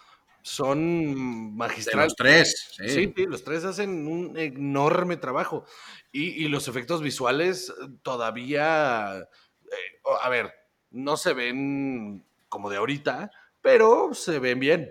son 0.42 1.54
magistrales. 1.56 2.11
los 2.11 2.16
tres, 2.16 2.68
sí. 2.76 3.12
sí. 3.14 3.26
los 3.26 3.44
tres 3.44 3.64
hacen 3.64 4.06
un 4.06 4.37
enorme 4.38 5.16
trabajo. 5.16 5.64
Y, 6.12 6.49
los 6.49 6.66
efectos 6.66 7.02
visuales 7.02 7.73
todavía, 8.02 9.18
eh, 9.20 10.00
a 10.23 10.28
ver, 10.28 10.52
no 10.90 11.16
se 11.16 11.32
ven 11.32 12.25
como 12.49 12.70
de 12.70 12.76
ahorita, 12.76 13.30
pero 13.62 14.14
se 14.14 14.38
ven 14.38 14.59
bien. 14.59 14.90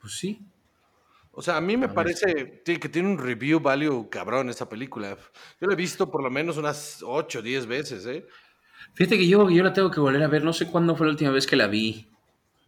Pues 0.00 0.14
sí. 0.14 0.40
O 1.32 1.42
sea, 1.42 1.56
a 1.56 1.60
mí 1.60 1.76
me 1.76 1.88
parece 1.88 2.62
que 2.64 2.88
tiene 2.88 3.08
un 3.08 3.18
review 3.18 3.60
value 3.60 4.08
cabrón 4.10 4.48
esa 4.48 4.68
película. 4.68 5.16
Yo 5.60 5.68
la 5.68 5.74
he 5.74 5.76
visto 5.76 6.10
por 6.10 6.22
lo 6.22 6.30
menos 6.30 6.56
unas 6.56 7.00
8 7.00 7.38
o 7.38 7.42
10 7.42 7.66
veces, 7.66 8.06
¿eh? 8.06 8.26
Fíjate 8.94 9.18
que 9.18 9.28
yo, 9.28 9.48
yo 9.48 9.62
la 9.62 9.72
tengo 9.72 9.90
que 9.90 10.00
volver 10.00 10.22
a 10.22 10.28
ver. 10.28 10.42
No 10.42 10.52
sé 10.52 10.68
cuándo 10.68 10.96
fue 10.96 11.06
la 11.06 11.12
última 11.12 11.30
vez 11.30 11.46
que 11.46 11.54
la 11.54 11.68
vi. 11.68 12.08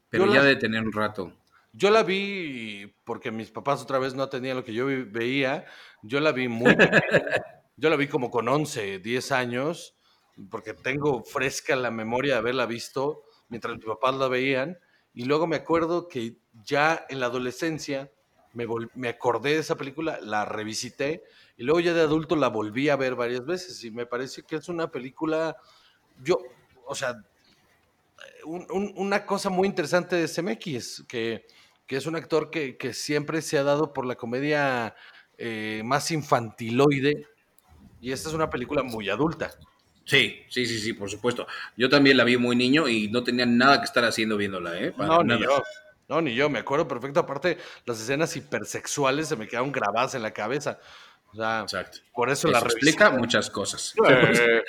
Pero 0.09 0.32
ya 0.32 0.42
de 0.42 0.56
tener 0.56 0.82
un 0.82 0.92
rato. 0.92 1.32
Yo 1.73 1.90
la 1.90 2.02
vi 2.02 2.92
porque 3.04 3.30
mis 3.30 3.50
papás 3.50 3.82
otra 3.82 3.99
vez 3.99 4.14
no 4.14 4.28
tenían 4.28 4.56
lo 4.56 4.64
que 4.64 4.75
yo 4.75 4.87
veía. 4.87 5.64
Yo 6.02 6.20
la 6.20 6.32
vi 6.32 6.49
muy 6.49 6.75
pequeña. 6.76 7.00
Yo 7.76 7.90
la 7.90 7.97
vi 7.97 8.09
como 8.09 8.30
con 8.30 8.47
11, 8.47 8.99
10 8.99 9.32
años, 9.32 9.97
porque 10.50 10.75
tengo 10.75 11.22
fresca 11.22 11.76
la 11.76 11.90
memoria 11.90 12.34
de 12.34 12.38
haberla 12.38 12.66
visto 12.66 13.22
mientras 13.49 13.76
mis 13.76 13.84
papás 13.84 14.14
la 14.16 14.28
veían. 14.28 14.78
Y 15.12 15.25
luego 15.25 15.46
me 15.46 15.56
acuerdo 15.56 16.08
que 16.08 16.37
ya 16.64 17.04
en 17.08 17.20
la 17.20 17.26
adolescencia 17.26 18.10
me, 18.52 18.66
me 18.94 19.08
acordé 19.08 19.50
de 19.50 19.58
esa 19.58 19.76
película, 19.76 20.18
la 20.22 20.44
revisité 20.44 21.25
y 21.56 21.64
luego 21.64 21.80
ya 21.80 21.92
de 21.92 22.00
adulto 22.00 22.37
la 22.37 22.49
volví 22.49 22.88
a 22.88 22.96
ver 22.96 23.14
varias 23.14 23.44
veces 23.44 23.84
y 23.84 23.90
me 23.90 24.06
parece 24.06 24.42
que 24.42 24.56
es 24.56 24.68
una 24.68 24.90
película, 24.90 25.56
yo, 26.22 26.38
o 26.87 26.94
sea, 26.94 27.22
una 28.44 29.26
cosa 29.26 29.50
muy 29.50 29.68
interesante 29.68 30.16
de 30.16 30.26
CMX, 30.26 31.04
que, 31.06 31.46
que 31.87 31.96
es 31.96 32.06
un 32.06 32.16
actor 32.16 32.50
que, 32.50 32.76
que, 32.76 32.94
siempre 32.94 33.42
se 33.42 33.58
ha 33.58 33.62
dado 33.62 33.92
por 33.92 34.06
la 34.06 34.16
comedia 34.16 34.94
eh, 35.37 35.82
más 35.84 36.10
infantiloide 36.10 37.26
y 38.00 38.12
esta 38.12 38.30
es 38.30 38.34
una 38.34 38.49
película 38.49 38.82
muy 38.82 39.10
adulta. 39.10 39.50
Sí, 40.04 40.42
sí, 40.49 40.66
sí, 40.66 40.78
sí, 40.78 40.92
por 40.92 41.11
supuesto. 41.11 41.47
Yo 41.76 41.88
también 41.88 42.16
la 42.16 42.25
vi 42.25 42.37
muy 42.37 42.57
niño 42.57 42.88
y 42.88 43.09
no 43.09 43.23
tenía 43.23 43.47
nada 43.47 43.78
que 43.78 43.85
estar 43.85 44.04
haciendo 44.04 44.37
viéndola, 44.37 44.78
¿eh? 44.78 44.92
no, 44.99 45.23
ni 45.23 45.40
yo. 45.40 45.62
No, 46.09 46.21
ni 46.21 46.35
yo, 46.35 46.50
me 46.50 46.59
acuerdo 46.59 46.88
perfecto. 46.88 47.21
Aparte, 47.21 47.57
las 47.87 48.00
escenas 48.00 48.35
hipersexuales 48.35 49.28
se 49.28 49.37
me 49.37 49.47
quedaron 49.47 49.71
grabadas 49.71 50.16
en 50.16 50.23
la 50.23 50.33
cabeza. 50.33 50.80
O 51.33 51.37
sea, 51.37 51.61
Exacto. 51.61 51.99
por 52.12 52.30
eso, 52.30 52.49
la 52.49 52.59
explica 52.59 53.11
muchas 53.11 53.50
cosas. 53.50 53.95
Eh, 54.09 54.62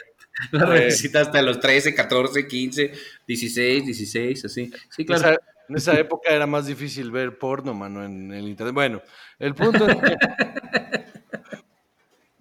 la 0.52 0.66
revisita 0.66 1.22
hasta 1.22 1.42
los 1.42 1.60
13, 1.60 1.94
14, 1.94 2.48
15, 2.48 2.94
16, 3.28 3.86
16, 3.86 4.46
así. 4.46 4.72
Sí, 4.90 5.06
claro. 5.06 5.38
en 5.68 5.76
esa 5.76 6.00
época 6.00 6.30
era 6.30 6.48
más 6.48 6.68
difícil 6.68 7.12
ver 7.12 7.38
porno, 7.38 7.74
mano, 7.74 8.04
en 8.06 8.32
el 8.32 8.48
internet. 8.48 8.74
Bueno, 8.74 9.02
el 9.40 9.54
punto 9.54 9.88
es 9.88 9.96
que 9.98 10.16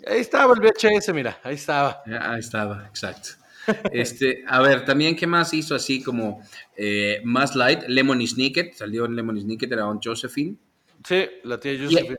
Ahí 0.06 0.20
estaba 0.20 0.54
el 0.54 0.60
VHS, 0.60 1.12
mira, 1.12 1.40
ahí 1.42 1.54
estaba. 1.54 2.02
Ahí 2.06 2.40
estaba, 2.40 2.86
exacto. 2.86 3.30
Este, 3.92 4.42
a 4.46 4.60
ver, 4.60 4.84
también, 4.84 5.14
¿qué 5.14 5.26
más 5.26 5.52
hizo 5.54 5.74
así 5.74 6.02
como 6.02 6.42
eh, 6.76 7.20
más 7.24 7.54
light? 7.54 7.82
Lemon 7.88 8.26
Snicket, 8.26 8.74
salió 8.74 9.04
en 9.04 9.16
Lemon 9.16 9.40
Snicket, 9.40 9.70
era 9.70 9.86
un 9.86 10.00
Josephine. 10.02 10.56
Sí, 11.04 11.28
la 11.44 11.58
tía 11.60 11.78
Josephine. 11.78 12.16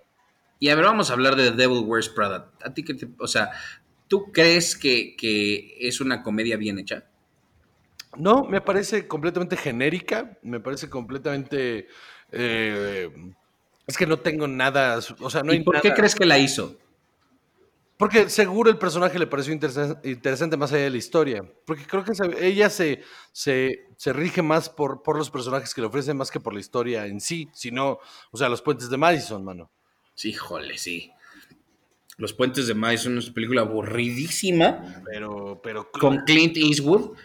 Y, 0.60 0.70
a 0.70 0.76
ver, 0.76 0.86
vamos 0.86 1.10
a 1.10 1.14
hablar 1.14 1.36
de 1.36 1.50
The 1.50 1.58
Devil 1.58 1.84
Wears 1.86 2.10
Prada. 2.10 2.52
¿A 2.64 2.74
ti 2.74 2.84
qué 2.84 2.94
te, 2.94 3.08
o 3.18 3.28
sea, 3.28 3.50
¿tú 4.08 4.32
crees 4.32 4.78
que, 4.78 5.16
es 5.80 6.00
una 6.02 6.22
comedia 6.22 6.58
bien 6.58 6.78
hecha? 6.78 7.06
No, 8.16 8.44
me 8.44 8.62
parece 8.62 9.08
completamente 9.08 9.58
genérica, 9.58 10.38
me 10.44 10.60
parece 10.60 10.90
completamente... 10.90 11.88
Eh, 12.32 13.10
es 13.88 13.98
que 13.98 14.06
no 14.06 14.20
tengo 14.20 14.48
nada, 14.48 15.00
o 15.20 15.30
sea, 15.30 15.42
no 15.44 15.54
¿Y 15.54 15.62
por 15.62 15.82
qué 15.82 15.94
crees 15.94 16.16
que 16.16 16.26
la 16.26 16.38
hizo? 16.38 16.78
Porque 18.02 18.30
seguro 18.30 18.72
el 18.72 18.80
personaje 18.80 19.20
le 19.20 19.28
pareció 19.28 19.54
interesante 19.54 20.58
más 20.58 20.74
allá 20.74 20.86
de 20.86 20.90
la 20.90 20.98
historia. 20.98 21.46
Porque 21.68 21.86
creo 21.86 22.04
que 22.04 22.14
ella 22.40 22.68
se, 22.72 23.04
se, 23.32 23.86
rige 24.08 24.42
más 24.42 24.70
por, 24.70 25.04
por, 25.04 25.20
los 25.20 25.30
personajes 25.30 25.72
que 25.72 25.82
le 25.82 25.88
ofrecen 25.88 26.18
más 26.18 26.32
que 26.32 26.40
por 26.40 26.52
la 26.52 26.60
historia 26.60 27.06
en 27.06 27.22
sí. 27.22 27.48
Sino, 27.54 28.00
o 28.32 28.38
sea, 28.40 28.50
los 28.50 28.64
puentes 28.64 28.90
de 28.90 28.98
Madison, 28.98 29.46
mano. 29.46 29.70
Sí, 30.16 30.34
jole, 30.34 30.80
sí. 30.80 31.12
Los 32.18 32.34
puentes 32.34 32.66
de 32.66 32.74
Madison 32.74 33.20
es 33.20 33.26
una 33.26 33.36
película 33.36 33.62
aburridísima. 33.62 35.04
Pero, 35.06 35.62
pero. 35.62 35.92
Con 35.92 36.24
Clint 36.26 36.58
Eastwood. 36.58 37.16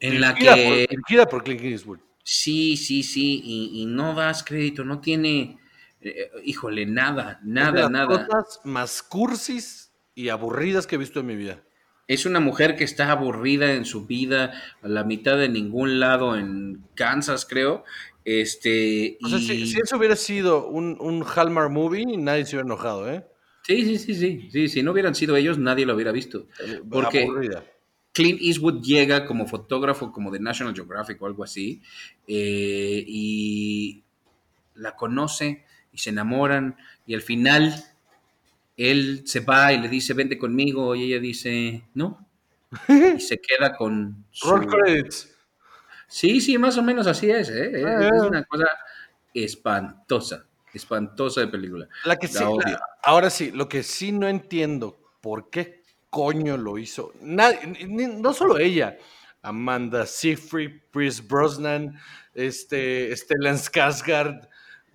En 0.00 0.20
la 0.20 0.34
que. 0.34 0.86
Por, 1.08 1.28
por 1.30 1.44
Clint 1.44 1.62
Eastwood. 1.62 2.00
Sí, 2.22 2.76
sí, 2.76 3.02
sí. 3.02 3.40
Y, 3.42 3.80
y 3.80 3.86
no 3.86 4.12
das 4.12 4.44
crédito, 4.44 4.84
no 4.84 5.00
tiene 5.00 5.58
eh, 6.00 6.30
híjole, 6.44 6.86
nada, 6.86 7.40
nada, 7.42 7.88
nada. 7.88 8.26
cosas 8.26 8.60
más 8.64 9.02
cursis 9.02 9.92
y 10.14 10.28
aburridas 10.28 10.86
que 10.86 10.96
he 10.96 10.98
visto 10.98 11.20
en 11.20 11.26
mi 11.26 11.36
vida. 11.36 11.62
Es 12.06 12.24
una 12.24 12.40
mujer 12.40 12.74
que 12.76 12.84
está 12.84 13.10
aburrida 13.12 13.74
en 13.74 13.84
su 13.84 14.06
vida, 14.06 14.54
a 14.82 14.88
la 14.88 15.04
mitad 15.04 15.36
de 15.36 15.48
ningún 15.48 16.00
lado 16.00 16.36
en 16.36 16.84
Kansas, 16.94 17.44
creo. 17.44 17.84
Este, 18.24 19.18
si, 19.40 19.78
eso 19.82 19.96
hubiera 19.96 20.16
sido 20.16 20.68
un, 20.68 20.96
un 21.00 21.22
Hallmark 21.24 21.70
movie, 21.70 22.16
nadie 22.16 22.46
se 22.46 22.56
hubiera 22.56 22.66
enojado, 22.66 23.10
¿eh? 23.10 23.26
Sí, 23.62 23.84
sí, 23.84 23.98
sí, 23.98 24.14
sí, 24.14 24.48
sí. 24.50 24.68
Si 24.68 24.82
no 24.82 24.92
hubieran 24.92 25.14
sido 25.14 25.36
ellos, 25.36 25.58
nadie 25.58 25.84
lo 25.84 25.94
hubiera 25.94 26.10
visto. 26.10 26.46
Eh, 26.60 26.80
Porque 26.90 27.28
Clint 28.12 28.40
Eastwood 28.40 28.82
llega 28.82 29.26
como 29.26 29.46
fotógrafo, 29.46 30.10
como 30.10 30.30
de 30.30 30.40
National 30.40 30.74
Geographic 30.74 31.20
o 31.20 31.26
algo 31.26 31.44
así, 31.44 31.82
eh, 32.26 33.04
y 33.06 34.02
la 34.74 34.96
conoce, 34.96 35.66
y 35.98 36.00
se 36.00 36.10
enamoran 36.10 36.76
y 37.06 37.14
al 37.14 37.22
final 37.22 37.74
él 38.76 39.22
se 39.26 39.40
va 39.40 39.72
y 39.72 39.80
le 39.80 39.88
dice, 39.88 40.14
vente 40.14 40.38
conmigo 40.38 40.94
y 40.94 41.12
ella 41.12 41.20
dice, 41.20 41.82
no. 41.94 42.24
Y 42.88 43.20
se 43.20 43.40
queda 43.40 43.76
con... 43.76 44.24
Roll 44.42 44.66
credits. 44.66 45.34
Sí, 46.06 46.40
sí, 46.40 46.56
más 46.56 46.78
o 46.78 46.82
menos 46.82 47.08
así 47.08 47.28
es. 47.28 47.50
¿eh? 47.50 47.82
Ah, 47.84 48.08
es 48.14 48.22
una 48.22 48.44
cosa 48.44 48.68
espantosa, 49.34 50.46
espantosa 50.72 51.40
de 51.40 51.48
película. 51.48 51.88
La 52.04 52.16
que 52.16 52.28
sí, 52.28 52.44
ahora 53.02 53.30
sí, 53.30 53.50
lo 53.50 53.68
que 53.68 53.82
sí 53.82 54.12
no 54.12 54.28
entiendo, 54.28 54.96
¿por 55.20 55.50
qué 55.50 55.82
coño 56.08 56.56
lo 56.56 56.78
hizo? 56.78 57.12
no 57.20 58.32
solo 58.32 58.58
ella, 58.58 58.96
Amanda 59.42 60.06
Seyfried, 60.06 60.82
Chris 60.92 61.26
Brosnan, 61.26 61.98
este, 62.34 63.14
Stellan 63.16 63.56
Skarsgård, 63.56 64.48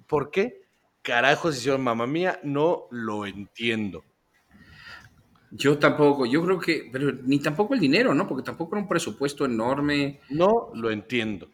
¿por 0.07 0.31
qué? 0.31 0.62
Carajos 1.03 1.57
hicieron 1.57 1.83
mamá 1.83 2.07
mía, 2.07 2.39
no 2.43 2.87
lo 2.89 3.27
entiendo. 3.27 4.03
Yo 5.51 5.77
tampoco, 5.77 6.25
yo 6.25 6.43
creo 6.43 6.59
que, 6.59 6.89
pero 6.91 7.11
ni 7.11 7.37
tampoco 7.37 7.75
el 7.75 7.79
dinero, 7.79 8.15
¿no? 8.15 8.27
Porque 8.27 8.43
tampoco 8.43 8.75
era 8.75 8.81
un 8.81 8.87
presupuesto 8.87 9.45
enorme. 9.45 10.19
No 10.29 10.71
lo 10.73 10.89
entiendo. 10.89 11.47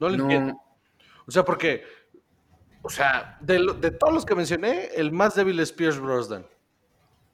No 0.00 0.08
lo 0.08 0.14
entiendo. 0.14 0.58
O 1.26 1.30
sea, 1.30 1.44
porque, 1.44 1.84
o 2.80 2.88
sea, 2.88 3.36
de, 3.42 3.90
todos 3.90 4.14
los 4.14 4.24
que 4.24 4.34
mencioné, 4.34 4.86
el 4.94 5.12
más 5.12 5.34
débil 5.34 5.60
es 5.60 5.72
Pierce 5.72 6.00
Brosnan. 6.00 6.46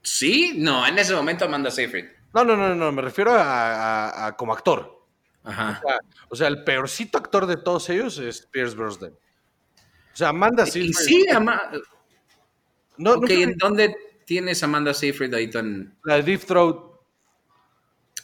Sí, 0.02 0.54
no, 0.56 0.84
en 0.84 0.98
ese 0.98 1.14
momento 1.14 1.44
Amanda 1.44 1.70
Seyfried. 1.70 2.06
No, 2.34 2.44
no, 2.44 2.56
no, 2.56 2.74
no, 2.74 2.90
me 2.90 3.02
refiero 3.02 3.32
a, 3.34 4.34
como 4.36 4.52
actor. 4.52 5.06
Ajá. 5.44 5.80
O 6.28 6.36
sea, 6.36 6.48
el 6.48 6.64
peorcito 6.64 7.18
actor 7.18 7.46
de 7.46 7.56
todos 7.56 7.88
ellos 7.88 8.18
es 8.18 8.46
Pierce 8.46 8.74
Brosnan. 8.76 9.14
O 10.18 10.22
sea, 10.26 10.30
Amanda 10.30 10.66
Seyfried. 10.66 10.94
Sí, 10.94 11.28
Amanda. 11.30 11.70
No, 12.96 13.12
ok, 13.12 13.30
¿en 13.30 13.56
dónde 13.56 13.94
tienes 14.24 14.60
Amanda 14.64 14.92
Seyfried 14.92 15.32
ahí 15.32 15.48
tan. 15.48 15.96
La 16.02 16.16
de 16.16 16.24
Deep 16.24 16.40
Throat. 16.44 16.76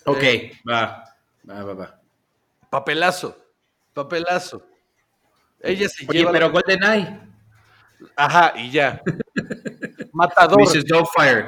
Ok, 0.05 0.23
eh, 0.25 0.53
va. 0.69 1.05
Va, 1.49 1.63
va, 1.63 1.75
va. 1.75 2.01
Papelazo. 2.69 3.39
Papelazo. 3.93 4.67
Ella 5.61 5.89
se 5.89 6.05
Oye, 6.09 6.27
pero 6.33 6.51
GoldenEye. 6.51 7.21
Ajá, 8.17 8.55
y 8.57 8.73
ya. 8.73 9.01
Matador. 10.13 10.63
Mrs. 10.63 10.87
Doubtfire. 10.87 11.47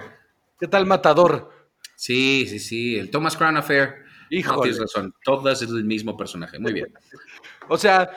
¿Qué 0.60 0.68
tal 0.68 0.86
Matador? 0.86 1.50
Sí, 1.96 2.46
sí, 2.48 2.60
sí. 2.60 2.96
El 2.96 3.10
Thomas 3.10 3.36
Crown 3.36 3.56
Affair. 3.56 3.96
Hijo. 4.30 4.54
No, 4.54 4.60
tienes 4.60 4.78
razón. 4.78 5.12
Todas 5.24 5.60
es 5.60 5.70
el 5.70 5.82
mismo 5.82 6.16
personaje. 6.16 6.60
Muy 6.60 6.72
bien. 6.72 6.94
o 7.68 7.76
sea, 7.76 8.12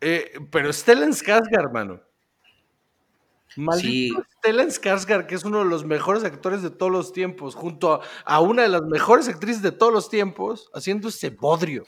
eh, 0.00 0.32
pero 0.50 0.72
Stellan 0.72 1.12
Skarsgård, 1.12 1.58
hermano. 1.58 2.00
Maldito 3.56 4.24
Stellan 4.38 4.68
Skarsgård, 4.68 5.26
que 5.26 5.34
es 5.34 5.44
uno 5.44 5.58
de 5.58 5.64
los 5.66 5.84
mejores 5.84 6.24
actores 6.24 6.62
de 6.62 6.70
todos 6.70 6.92
los 6.92 7.12
tiempos, 7.12 7.54
junto 7.54 8.00
a, 8.24 8.40
una 8.40 8.62
de 8.62 8.68
las 8.68 8.82
mejores 8.82 9.28
actrices 9.28 9.62
de 9.62 9.72
todos 9.72 9.92
los 9.92 10.08
tiempos, 10.08 10.70
haciendo 10.74 11.08
ese 11.08 11.30
bodrio. 11.30 11.84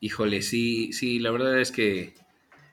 Híjole, 0.00 0.42
sí, 0.42 0.92
sí, 0.92 1.18
la 1.18 1.30
verdad 1.30 1.60
es 1.60 1.70
que 1.70 2.14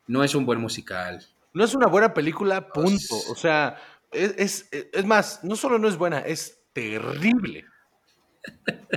no 0.08 0.24
es 0.24 0.34
un 0.34 0.46
buen 0.46 0.60
musical. 0.60 1.24
No 1.54 1.64
es 1.64 1.76
una 1.76 1.88
buena 1.88 2.14
película, 2.14 2.70
punto. 2.70 3.16
O 3.30 3.36
sea, 3.36 3.78
es, 4.12 4.70
es, 4.72 5.06
más, 5.06 5.44
no 5.44 5.56
solo 5.56 5.78
no 5.78 5.88
es 5.88 5.98
buena, 5.98 6.20
es 6.20 6.64
terrible. 6.74 7.66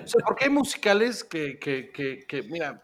O 0.02 0.06
sea, 0.06 0.24
porque 0.24 0.44
hay 0.44 0.50
musicales 0.50 1.24
que, 1.24 1.58
que, 1.58 1.90
que, 1.90 2.24
que 2.26 2.42
mira, 2.44 2.82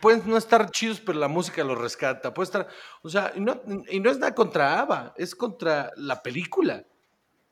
pueden 0.00 0.22
no 0.26 0.36
estar 0.36 0.70
chidos, 0.70 1.00
pero 1.00 1.18
la 1.18 1.28
música 1.28 1.64
los 1.64 1.78
rescata. 1.78 2.34
Puede 2.34 2.46
estar, 2.46 2.68
o 3.02 3.08
sea, 3.08 3.32
y 3.34 3.40
no, 3.40 3.60
y 3.88 4.00
no 4.00 4.10
es 4.10 4.18
nada 4.18 4.34
contra 4.34 4.80
Ava, 4.80 5.14
es 5.16 5.34
contra 5.34 5.92
la 5.96 6.22
película. 6.22 6.84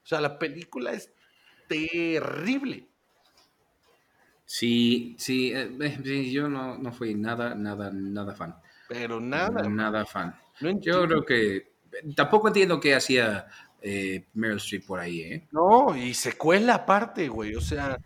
O 0.05 0.07
sea, 0.07 0.21
la 0.21 0.39
película 0.39 0.93
es 0.93 1.13
terrible. 1.69 2.89
Sí, 4.45 5.17
sí, 5.19 5.53
eh, 5.53 5.99
sí, 6.05 6.31
yo 6.31 6.49
no, 6.49 6.79
no 6.79 6.93
fui 6.93 7.15
nada, 7.15 7.55
nada, 7.55 7.91
nada 7.93 8.35
fan. 8.35 8.55
Pero 8.89 9.21
nada. 9.21 9.69
Nada 9.69 10.07
fan. 10.07 10.35
No 10.61 10.81
Yo 10.81 11.07
creo 11.07 11.25
que 11.25 11.73
tampoco 12.15 12.49
entiendo 12.49 12.79
qué 12.79 12.95
hacía 12.95 13.47
eh, 13.83 14.27
Meryl 14.35 14.59
Streep 14.59 14.87
por 14.87 15.01
ahí, 15.01 15.21
¿eh? 15.23 15.49
No, 15.51 15.97
y 15.97 16.15
secuela 16.15 16.75
aparte, 16.75 17.29
güey. 17.29 17.57
O 17.57 17.61
sea, 17.61 17.99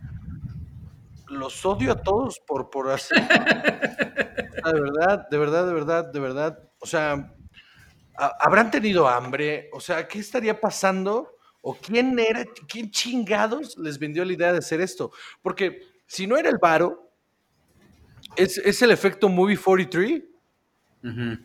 los 1.31 1.65
odio 1.65 1.91
a 1.93 2.01
todos 2.01 2.39
por, 2.39 2.69
por 2.69 2.87
de 2.87 4.81
verdad, 4.81 5.27
de 5.29 5.37
verdad, 5.37 5.65
de 5.67 5.73
verdad, 5.73 6.11
de 6.11 6.19
verdad. 6.19 6.59
O 6.79 6.85
sea, 6.85 7.33
¿ha- 8.17 8.37
¿habrán 8.39 8.69
tenido 8.71 9.07
hambre? 9.07 9.69
O 9.73 9.79
sea, 9.79 10.07
¿qué 10.07 10.19
estaría 10.19 10.59
pasando? 10.59 11.35
¿O 11.61 11.75
quién 11.75 12.17
era, 12.17 12.43
quién 12.67 12.89
chingados 12.91 13.77
les 13.77 13.99
vendió 13.99 14.25
la 14.25 14.33
idea 14.33 14.51
de 14.51 14.59
hacer 14.59 14.81
esto? 14.81 15.11
Porque 15.41 15.81
si 16.07 16.27
no 16.27 16.37
era 16.37 16.49
el 16.49 16.57
varo, 16.57 17.11
es, 18.35 18.57
es 18.57 18.81
el 18.81 18.91
efecto 18.91 19.29
Movie 19.29 19.57
43. 19.57 20.23
Ujú. 21.03 21.37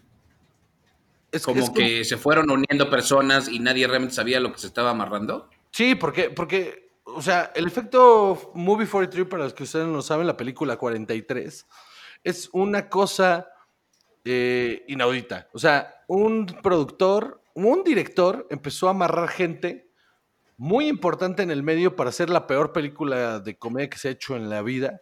Es, 1.33 1.43
Como 1.45 1.61
es 1.61 1.71
que 1.71 2.05
se 2.05 2.17
fueron 2.17 2.51
uniendo 2.51 2.89
personas 2.89 3.49
y 3.49 3.59
nadie 3.59 3.87
realmente 3.87 4.15
sabía 4.15 4.41
lo 4.41 4.53
que 4.53 4.59
se 4.59 4.69
estaba 4.69 4.91
amarrando. 4.91 5.51
Sí, 5.71 5.95
porque, 5.95 6.31
porque, 6.31 6.86
o 7.07 7.23
sea, 7.23 7.53
el 7.55 7.67
efecto 7.67 8.53
Movie 8.55 8.87
43, 8.87 9.27
para 9.29 9.45
los 9.45 9.55
que 9.55 9.63
ustedes 9.65 9.87
no 9.87 9.93
lo 9.95 10.03
saben, 10.03 10.27
la 10.27 10.37
película 10.37 10.77
43, 10.77 11.67
es 12.25 12.51
una 12.53 12.89
cosa 12.89 13.49
eh, 14.25 14.85
inaudita. 14.89 15.49
O 15.53 15.59
sea, 15.59 16.03
un 16.09 16.47
productor, 16.63 17.43
un 17.55 17.85
director 17.85 18.47
empezó 18.51 18.89
a 18.89 18.91
amarrar 18.91 19.29
gente 19.29 19.91
muy 20.57 20.89
importante 20.89 21.43
en 21.43 21.51
el 21.51 21.63
medio 21.63 21.97
para 21.97 22.11
hacer 22.11 22.31
la 22.31 22.47
peor 22.47 22.73
película 22.73 23.41
de 23.41 23.57
comedia 23.57 23.91
que 23.91 23.99
se 23.99 24.09
ha 24.09 24.13
hecho 24.13 24.37
en 24.37 24.51
la 24.51 24.63
vida. 24.63 25.01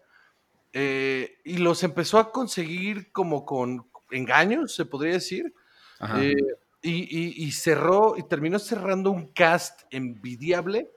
eh, 0.73 1.39
y 1.45 1.59
los 1.59 1.85
empezó 1.85 2.19
a 2.19 2.33
conseguir 2.33 3.13
como 3.13 3.45
con 3.47 3.89
engaños, 4.11 4.75
se 4.75 4.85
podría 4.85 5.13
decir. 5.15 5.55
Ajá. 6.01 6.23
Eh, 6.23 6.35
y, 6.83 6.93
y- 6.93 7.45
y 7.47 7.53
cerró, 7.53 8.17
y 8.19 8.25
terminó 8.25 8.59
cerrando 8.59 9.11
un 9.13 9.29
cast 9.33 9.83
envidiable 9.91 10.91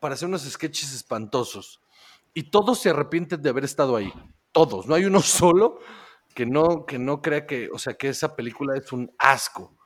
para 0.00 0.14
hacer 0.14 0.28
unos 0.28 0.42
sketches 0.42 0.92
espantosos. 0.92 1.80
Y 2.34 2.50
todos 2.50 2.80
se 2.80 2.90
arrepienten 2.90 3.42
de 3.42 3.50
haber 3.50 3.64
estado 3.64 3.96
ahí. 3.96 4.12
Todos. 4.52 4.86
No 4.86 4.94
hay 4.94 5.04
uno 5.04 5.20
solo 5.22 5.80
que 6.34 6.46
no, 6.46 6.86
que 6.86 6.98
no 6.98 7.20
crea 7.20 7.46
que, 7.46 7.68
o 7.72 7.78
sea, 7.78 7.94
que 7.94 8.08
esa 8.08 8.36
película 8.36 8.76
es 8.76 8.92
un 8.92 9.12
asco. 9.18 9.76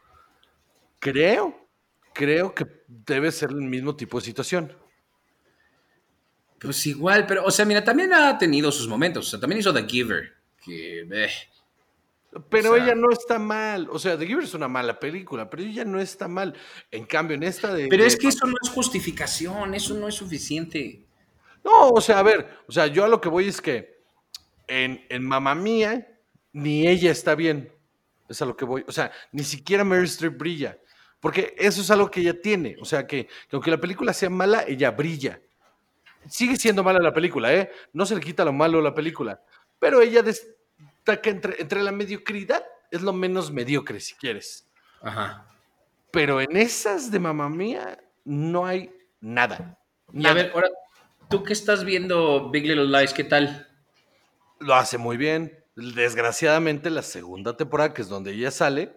Creo, 0.98 1.68
creo 2.12 2.54
que 2.54 2.66
debe 2.86 3.32
ser 3.32 3.50
el 3.50 3.62
mismo 3.62 3.96
tipo 3.96 4.18
de 4.18 4.24
situación. 4.26 4.76
Pues 6.60 6.86
igual, 6.86 7.26
pero, 7.26 7.44
o 7.44 7.50
sea, 7.50 7.64
mira, 7.64 7.82
también 7.82 8.12
ha 8.12 8.38
tenido 8.38 8.70
sus 8.70 8.86
momentos. 8.86 9.26
O 9.26 9.30
sea, 9.30 9.40
también 9.40 9.60
hizo 9.60 9.72
The 9.72 9.84
Giver, 9.88 10.32
que, 10.64 11.00
eh, 11.00 11.30
Pero 12.48 12.72
O 12.72 12.74
sea- 12.76 12.84
ella 12.84 12.94
no 12.94 13.10
está 13.10 13.38
mal. 13.38 13.88
O 13.90 13.98
sea, 13.98 14.18
The 14.18 14.26
Giver 14.26 14.44
es 14.44 14.54
una 14.54 14.68
mala 14.68 14.98
película, 14.98 15.50
pero 15.50 15.62
ella 15.62 15.84
no 15.84 16.00
está 16.00 16.28
mal. 16.28 16.54
En 16.90 17.04
cambio, 17.04 17.34
en 17.36 17.42
esta 17.42 17.72
de. 17.74 17.88
Pero 17.88 18.02
de- 18.02 18.08
es 18.08 18.16
que 18.16 18.28
eso 18.28 18.46
no 18.46 18.54
es 18.62 18.70
justificación, 18.70 19.74
eso 19.74 19.94
no 19.94 20.08
es 20.08 20.14
suficiente. 20.14 21.02
No, 21.64 21.90
o 21.90 22.00
sea, 22.00 22.18
a 22.18 22.22
ver, 22.22 22.48
o 22.66 22.72
sea, 22.72 22.86
yo 22.86 23.04
a 23.04 23.08
lo 23.08 23.20
que 23.20 23.28
voy 23.28 23.48
es 23.48 23.60
que 23.60 24.00
en, 24.66 25.04
en 25.08 25.22
Mamma 25.24 25.54
Mía 25.54 26.08
ni 26.52 26.88
ella 26.88 27.10
está 27.10 27.34
bien. 27.34 27.70
Es 28.28 28.40
a 28.40 28.46
lo 28.46 28.56
que 28.56 28.64
voy. 28.64 28.84
O 28.88 28.92
sea, 28.92 29.12
ni 29.32 29.44
siquiera 29.44 29.84
Mary 29.84 30.04
Streep 30.06 30.38
brilla. 30.38 30.78
Porque 31.20 31.54
eso 31.58 31.82
es 31.82 31.90
algo 31.90 32.10
que 32.10 32.20
ella 32.20 32.40
tiene. 32.40 32.76
O 32.80 32.84
sea, 32.84 33.06
que, 33.06 33.26
que 33.26 33.30
aunque 33.56 33.70
la 33.70 33.78
película 33.80 34.12
sea 34.12 34.28
mala, 34.30 34.64
ella 34.66 34.90
brilla. 34.90 35.40
Sigue 36.28 36.56
siendo 36.56 36.82
mala 36.82 36.98
la 37.00 37.12
película, 37.12 37.52
¿eh? 37.54 37.70
No 37.92 38.06
se 38.06 38.14
le 38.14 38.20
quita 38.20 38.44
lo 38.44 38.52
malo 38.52 38.78
a 38.78 38.82
la 38.82 38.94
película. 38.94 39.40
Pero 39.78 40.00
ella 40.00 40.22
destaca 41.04 41.30
entre, 41.30 41.60
entre 41.60 41.82
la 41.82 41.92
mediocridad, 41.92 42.64
es 42.90 43.02
lo 43.02 43.12
menos 43.12 43.50
mediocre, 43.50 44.00
si 44.00 44.14
quieres. 44.14 44.68
Ajá. 45.00 45.46
Pero 46.10 46.40
en 46.40 46.56
esas 46.56 47.10
de 47.10 47.18
Mamma 47.18 47.48
Mía 47.48 47.98
no 48.24 48.66
hay 48.66 48.92
nada. 49.20 49.78
Y 50.12 50.26
a 50.26 50.34
ver, 50.34 50.52
ahora, 50.54 50.68
tú 51.30 51.42
que 51.42 51.52
estás 51.52 51.84
viendo 51.84 52.50
Big 52.50 52.66
Little 52.66 52.86
Lies, 52.86 53.14
¿qué 53.14 53.24
tal? 53.24 53.68
lo 54.62 54.74
hace 54.74 54.98
muy 54.98 55.16
bien. 55.16 55.58
Desgraciadamente, 55.74 56.90
la 56.90 57.02
segunda 57.02 57.56
temporada, 57.56 57.94
que 57.94 58.02
es 58.02 58.08
donde 58.08 58.32
ella 58.32 58.50
sale, 58.50 58.94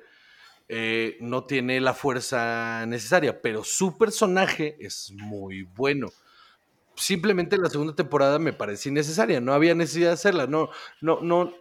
eh, 0.68 1.18
no 1.22 1.46
tiene 1.46 1.80
la 1.80 1.94
fuerza 1.94 2.86
necesaria, 2.86 3.42
pero 3.42 3.64
su 3.64 3.98
personaje 3.98 4.78
es 4.80 5.12
muy 5.12 5.64
bueno. 5.64 6.12
Simplemente 6.96 7.58
la 7.58 7.70
segunda 7.70 7.96
temporada 7.96 8.40
me 8.40 8.54
parece 8.54 8.90
innecesaria, 8.90 9.42
no 9.42 9.54
había 9.54 9.76
necesidad 9.76 10.10
de 10.10 10.14
hacerla, 10.14 10.48
no, 10.48 10.70
no, 11.02 11.22
no, 11.22 11.54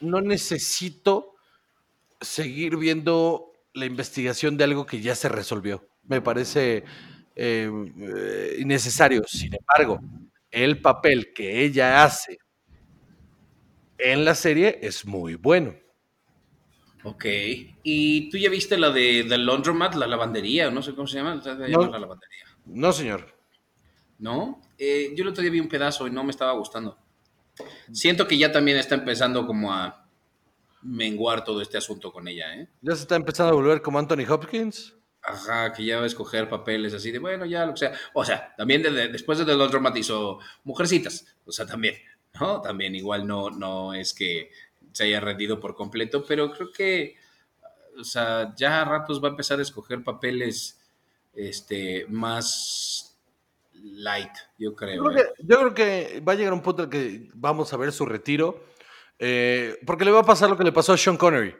no 0.00 0.20
necesito 0.20 1.34
seguir 2.20 2.76
viendo 2.76 3.52
la 3.72 3.86
investigación 3.86 4.56
de 4.56 4.64
algo 4.64 4.86
que 4.86 5.00
ya 5.00 5.14
se 5.14 5.28
resolvió. 5.28 5.88
Me 6.04 6.20
parece 6.20 6.84
eh, 7.36 7.70
eh, 7.98 8.56
innecesario. 8.60 9.22
Sin 9.26 9.52
embargo, 9.54 10.00
el 10.50 10.80
papel 10.80 11.32
que 11.34 11.64
ella 11.64 12.04
hace 12.04 12.38
en 13.98 14.24
la 14.24 14.34
serie 14.34 14.78
es 14.82 15.04
muy 15.04 15.34
bueno. 15.36 15.74
Ok. 17.02 17.24
¿Y 17.82 18.30
tú 18.30 18.38
ya 18.38 18.48
viste 18.48 18.78
la 18.78 18.90
de 18.90 19.26
The 19.28 19.38
Laundromat, 19.38 19.94
la 19.94 20.06
lavandería, 20.06 20.70
no 20.70 20.82
sé 20.82 20.94
cómo 20.94 21.06
se 21.06 21.18
llama? 21.18 21.42
Se 21.42 21.50
llama 21.50 21.68
No. 21.68 21.90
la 21.90 21.98
lavandería. 21.98 22.44
No, 22.66 22.92
señor. 22.92 23.34
¿No? 24.18 24.62
Eh, 24.78 25.12
yo 25.14 25.22
el 25.22 25.28
otro 25.28 25.42
día 25.42 25.50
vi 25.50 25.60
un 25.60 25.68
pedazo 25.68 26.06
y 26.06 26.10
no 26.10 26.24
me 26.24 26.30
estaba 26.30 26.52
gustando. 26.52 26.98
Siento 27.92 28.26
que 28.26 28.36
ya 28.38 28.50
también 28.52 28.76
está 28.78 28.94
empezando 28.96 29.46
como 29.46 29.72
a 29.72 30.06
menguar 30.82 31.44
todo 31.44 31.62
este 31.62 31.78
asunto 31.78 32.12
con 32.12 32.28
ella, 32.28 32.54
¿eh? 32.56 32.68
Ya 32.82 32.94
se 32.94 33.02
está 33.02 33.16
empezando 33.16 33.52
a 33.52 33.54
volver 33.56 33.80
como 33.82 33.98
Anthony 33.98 34.24
Hopkins. 34.28 34.94
Ajá, 35.22 35.72
que 35.72 35.84
ya 35.84 35.96
va 35.98 36.02
a 36.04 36.06
escoger 36.06 36.48
papeles 36.50 36.92
así 36.92 37.10
de, 37.10 37.18
bueno, 37.18 37.46
ya 37.46 37.64
lo 37.64 37.72
que 37.72 37.78
sea. 37.78 37.92
O 38.12 38.24
sea, 38.24 38.54
también 38.56 38.82
de- 38.82 38.90
de- 38.90 39.08
después 39.08 39.38
de 39.38 39.46
The 39.46 39.54
Laundromat 39.56 39.96
hizo 39.96 40.38
Mujercitas. 40.64 41.24
O 41.46 41.52
sea, 41.52 41.64
también, 41.64 41.94
¿no? 42.38 42.60
También 42.60 42.94
igual 42.94 43.26
no, 43.26 43.48
no 43.50 43.94
es 43.94 44.12
que 44.12 44.50
se 44.92 45.04
haya 45.04 45.20
rendido 45.20 45.58
por 45.60 45.74
completo, 45.74 46.24
pero 46.28 46.52
creo 46.52 46.70
que, 46.70 47.16
o 47.98 48.04
sea, 48.04 48.52
ya 48.56 48.82
a 48.82 48.84
ratos 48.84 49.22
va 49.24 49.28
a 49.28 49.30
empezar 49.30 49.58
a 49.58 49.62
escoger 49.62 50.04
papeles 50.04 50.78
este, 51.34 52.04
más 52.10 53.13
light, 53.82 54.30
yo 54.58 54.74
creo. 54.74 54.96
Yo 54.96 55.04
creo, 55.10 55.18
¿eh? 55.18 55.32
que, 55.36 55.42
yo 55.46 55.58
creo 55.58 55.74
que 55.74 56.20
va 56.26 56.32
a 56.32 56.36
llegar 56.36 56.52
un 56.52 56.62
punto 56.62 56.84
en 56.84 56.90
que 56.90 57.28
vamos 57.34 57.72
a 57.72 57.76
ver 57.76 57.92
su 57.92 58.06
retiro. 58.06 58.64
eh, 59.18 59.78
porque 59.86 60.04
le 60.04 60.10
va 60.10 60.20
a 60.20 60.24
pasar 60.24 60.50
lo 60.50 60.56
que 60.56 60.64
le 60.64 60.72
pasó 60.72 60.92
a 60.92 60.96
Sean 60.98 61.16
Connery. 61.16 61.54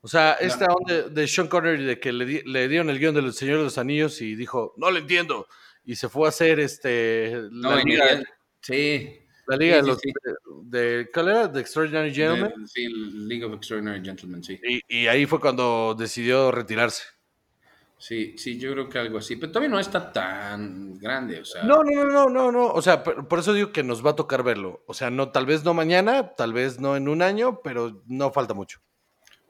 O 0.00 0.06
sea, 0.08 0.34
esta 0.34 0.66
onda 0.66 1.08
de, 1.08 1.26
Sean 1.26 1.48
Connery 1.48 1.84
de 1.84 1.98
que 1.98 2.12
le, 2.12 2.24
di- 2.24 2.42
le 2.44 2.68
dieron 2.68 2.88
el 2.90 2.98
guion 2.98 3.14
del 3.14 3.32
Señor 3.32 3.58
de 3.58 3.64
los 3.64 3.78
Anillos 3.78 4.20
y 4.20 4.34
dijo, 4.36 4.74
no 4.76 4.90
lo 4.90 4.98
entiendo. 4.98 5.46
Y 5.84 5.96
se 5.96 6.08
fue 6.08 6.26
a 6.26 6.28
hacer 6.28 6.60
este, 6.60 7.32
No, 7.50 7.74
la, 7.74 7.82
liga, 7.82 8.22
sí. 8.60 9.18
la 9.46 9.56
liga 9.56 9.76
sí, 9.76 9.80
de 9.82 9.86
los... 9.88 9.98
sí, 9.98 10.12
De, 10.64 11.08
¿Cuál 11.12 11.28
era? 11.28 11.50
The 11.52 11.60
Extraordinary 11.60 12.14
Gentlemen. 12.14 12.68
Sí, 12.68 12.86
League 12.88 13.44
of 13.44 13.54
Extraordinary 13.54 14.04
Gentlemen, 14.04 14.44
sí. 14.44 14.60
Y, 14.62 15.00
y 15.02 15.06
ahí 15.08 15.24
fue 15.26 15.40
cuando 15.40 15.96
decidió 15.98 16.52
retirarse. 16.52 17.02
Sí, 17.98 18.36
sí, 18.38 18.58
yo 18.58 18.72
creo 18.72 18.88
que 18.88 18.98
algo 18.98 19.18
así. 19.18 19.36
Pero 19.36 19.50
todavía 19.50 19.70
no 19.70 19.80
está 19.80 20.12
tan 20.12 20.98
grande, 20.98 21.40
o 21.40 21.44
sea. 21.44 21.64
No, 21.64 21.82
no, 21.82 22.04
no, 22.04 22.10
no, 22.10 22.26
no, 22.28 22.52
no. 22.52 22.66
O 22.68 22.80
sea, 22.80 23.02
por, 23.02 23.26
por 23.26 23.40
eso 23.40 23.52
digo 23.52 23.72
que 23.72 23.82
nos 23.82 24.04
va 24.06 24.10
a 24.10 24.16
tocar 24.16 24.42
verlo. 24.44 24.84
O 24.86 24.94
sea, 24.94 25.10
no, 25.10 25.30
tal 25.32 25.46
vez 25.46 25.64
no 25.64 25.74
mañana, 25.74 26.34
tal 26.36 26.52
vez 26.52 26.78
no 26.80 26.96
en 26.96 27.08
un 27.08 27.22
año, 27.22 27.60
pero 27.62 28.02
no 28.06 28.30
falta 28.32 28.54
mucho. 28.54 28.80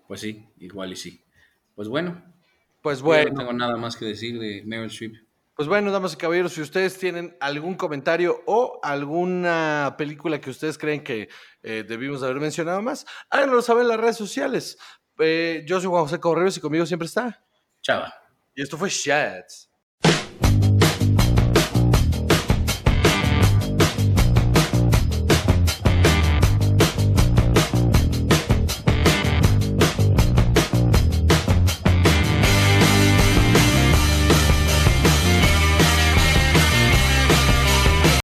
Pues 0.06 0.20
sí, 0.20 0.48
igual 0.58 0.92
y 0.92 0.96
sí. 0.96 1.22
Pues 1.74 1.88
bueno, 1.88 2.22
Pues 2.80 3.00
yo 3.00 3.04
bueno, 3.04 3.30
no 3.32 3.38
tengo 3.40 3.52
nada 3.52 3.76
más 3.76 3.96
que 3.96 4.06
decir 4.06 4.38
de 4.40 4.62
Meryl 4.64 4.86
Streep. 4.86 5.14
pues 5.54 5.68
bueno, 5.68 5.90
damas 5.92 6.14
y 6.14 6.16
caballeros, 6.16 6.54
si 6.54 6.62
ustedes 6.62 6.96
tienen 6.98 7.36
algún 7.40 7.74
comentario 7.74 8.42
o 8.46 8.80
alguna 8.82 9.94
película 9.98 10.40
que 10.40 10.48
ustedes 10.50 10.78
creen 10.78 11.04
que 11.04 11.28
eh, 11.62 11.84
debimos 11.86 12.22
haber 12.22 12.40
mencionado 12.40 12.80
más, 12.80 13.04
háganlo 13.28 13.60
saber 13.60 13.82
en 13.82 13.88
las 13.88 14.00
redes 14.00 14.16
sociales. 14.16 14.78
Eh, 15.18 15.64
yo 15.66 15.78
soy 15.80 15.90
Juan 15.90 16.04
José 16.04 16.18
Correos 16.18 16.56
y 16.56 16.60
conmigo 16.60 16.86
siempre 16.86 17.06
está. 17.06 17.44
Chava. 17.82 18.14
Y 18.58 18.62
esto 18.62 18.76
fue 18.76 18.90
Chats. 18.90 19.67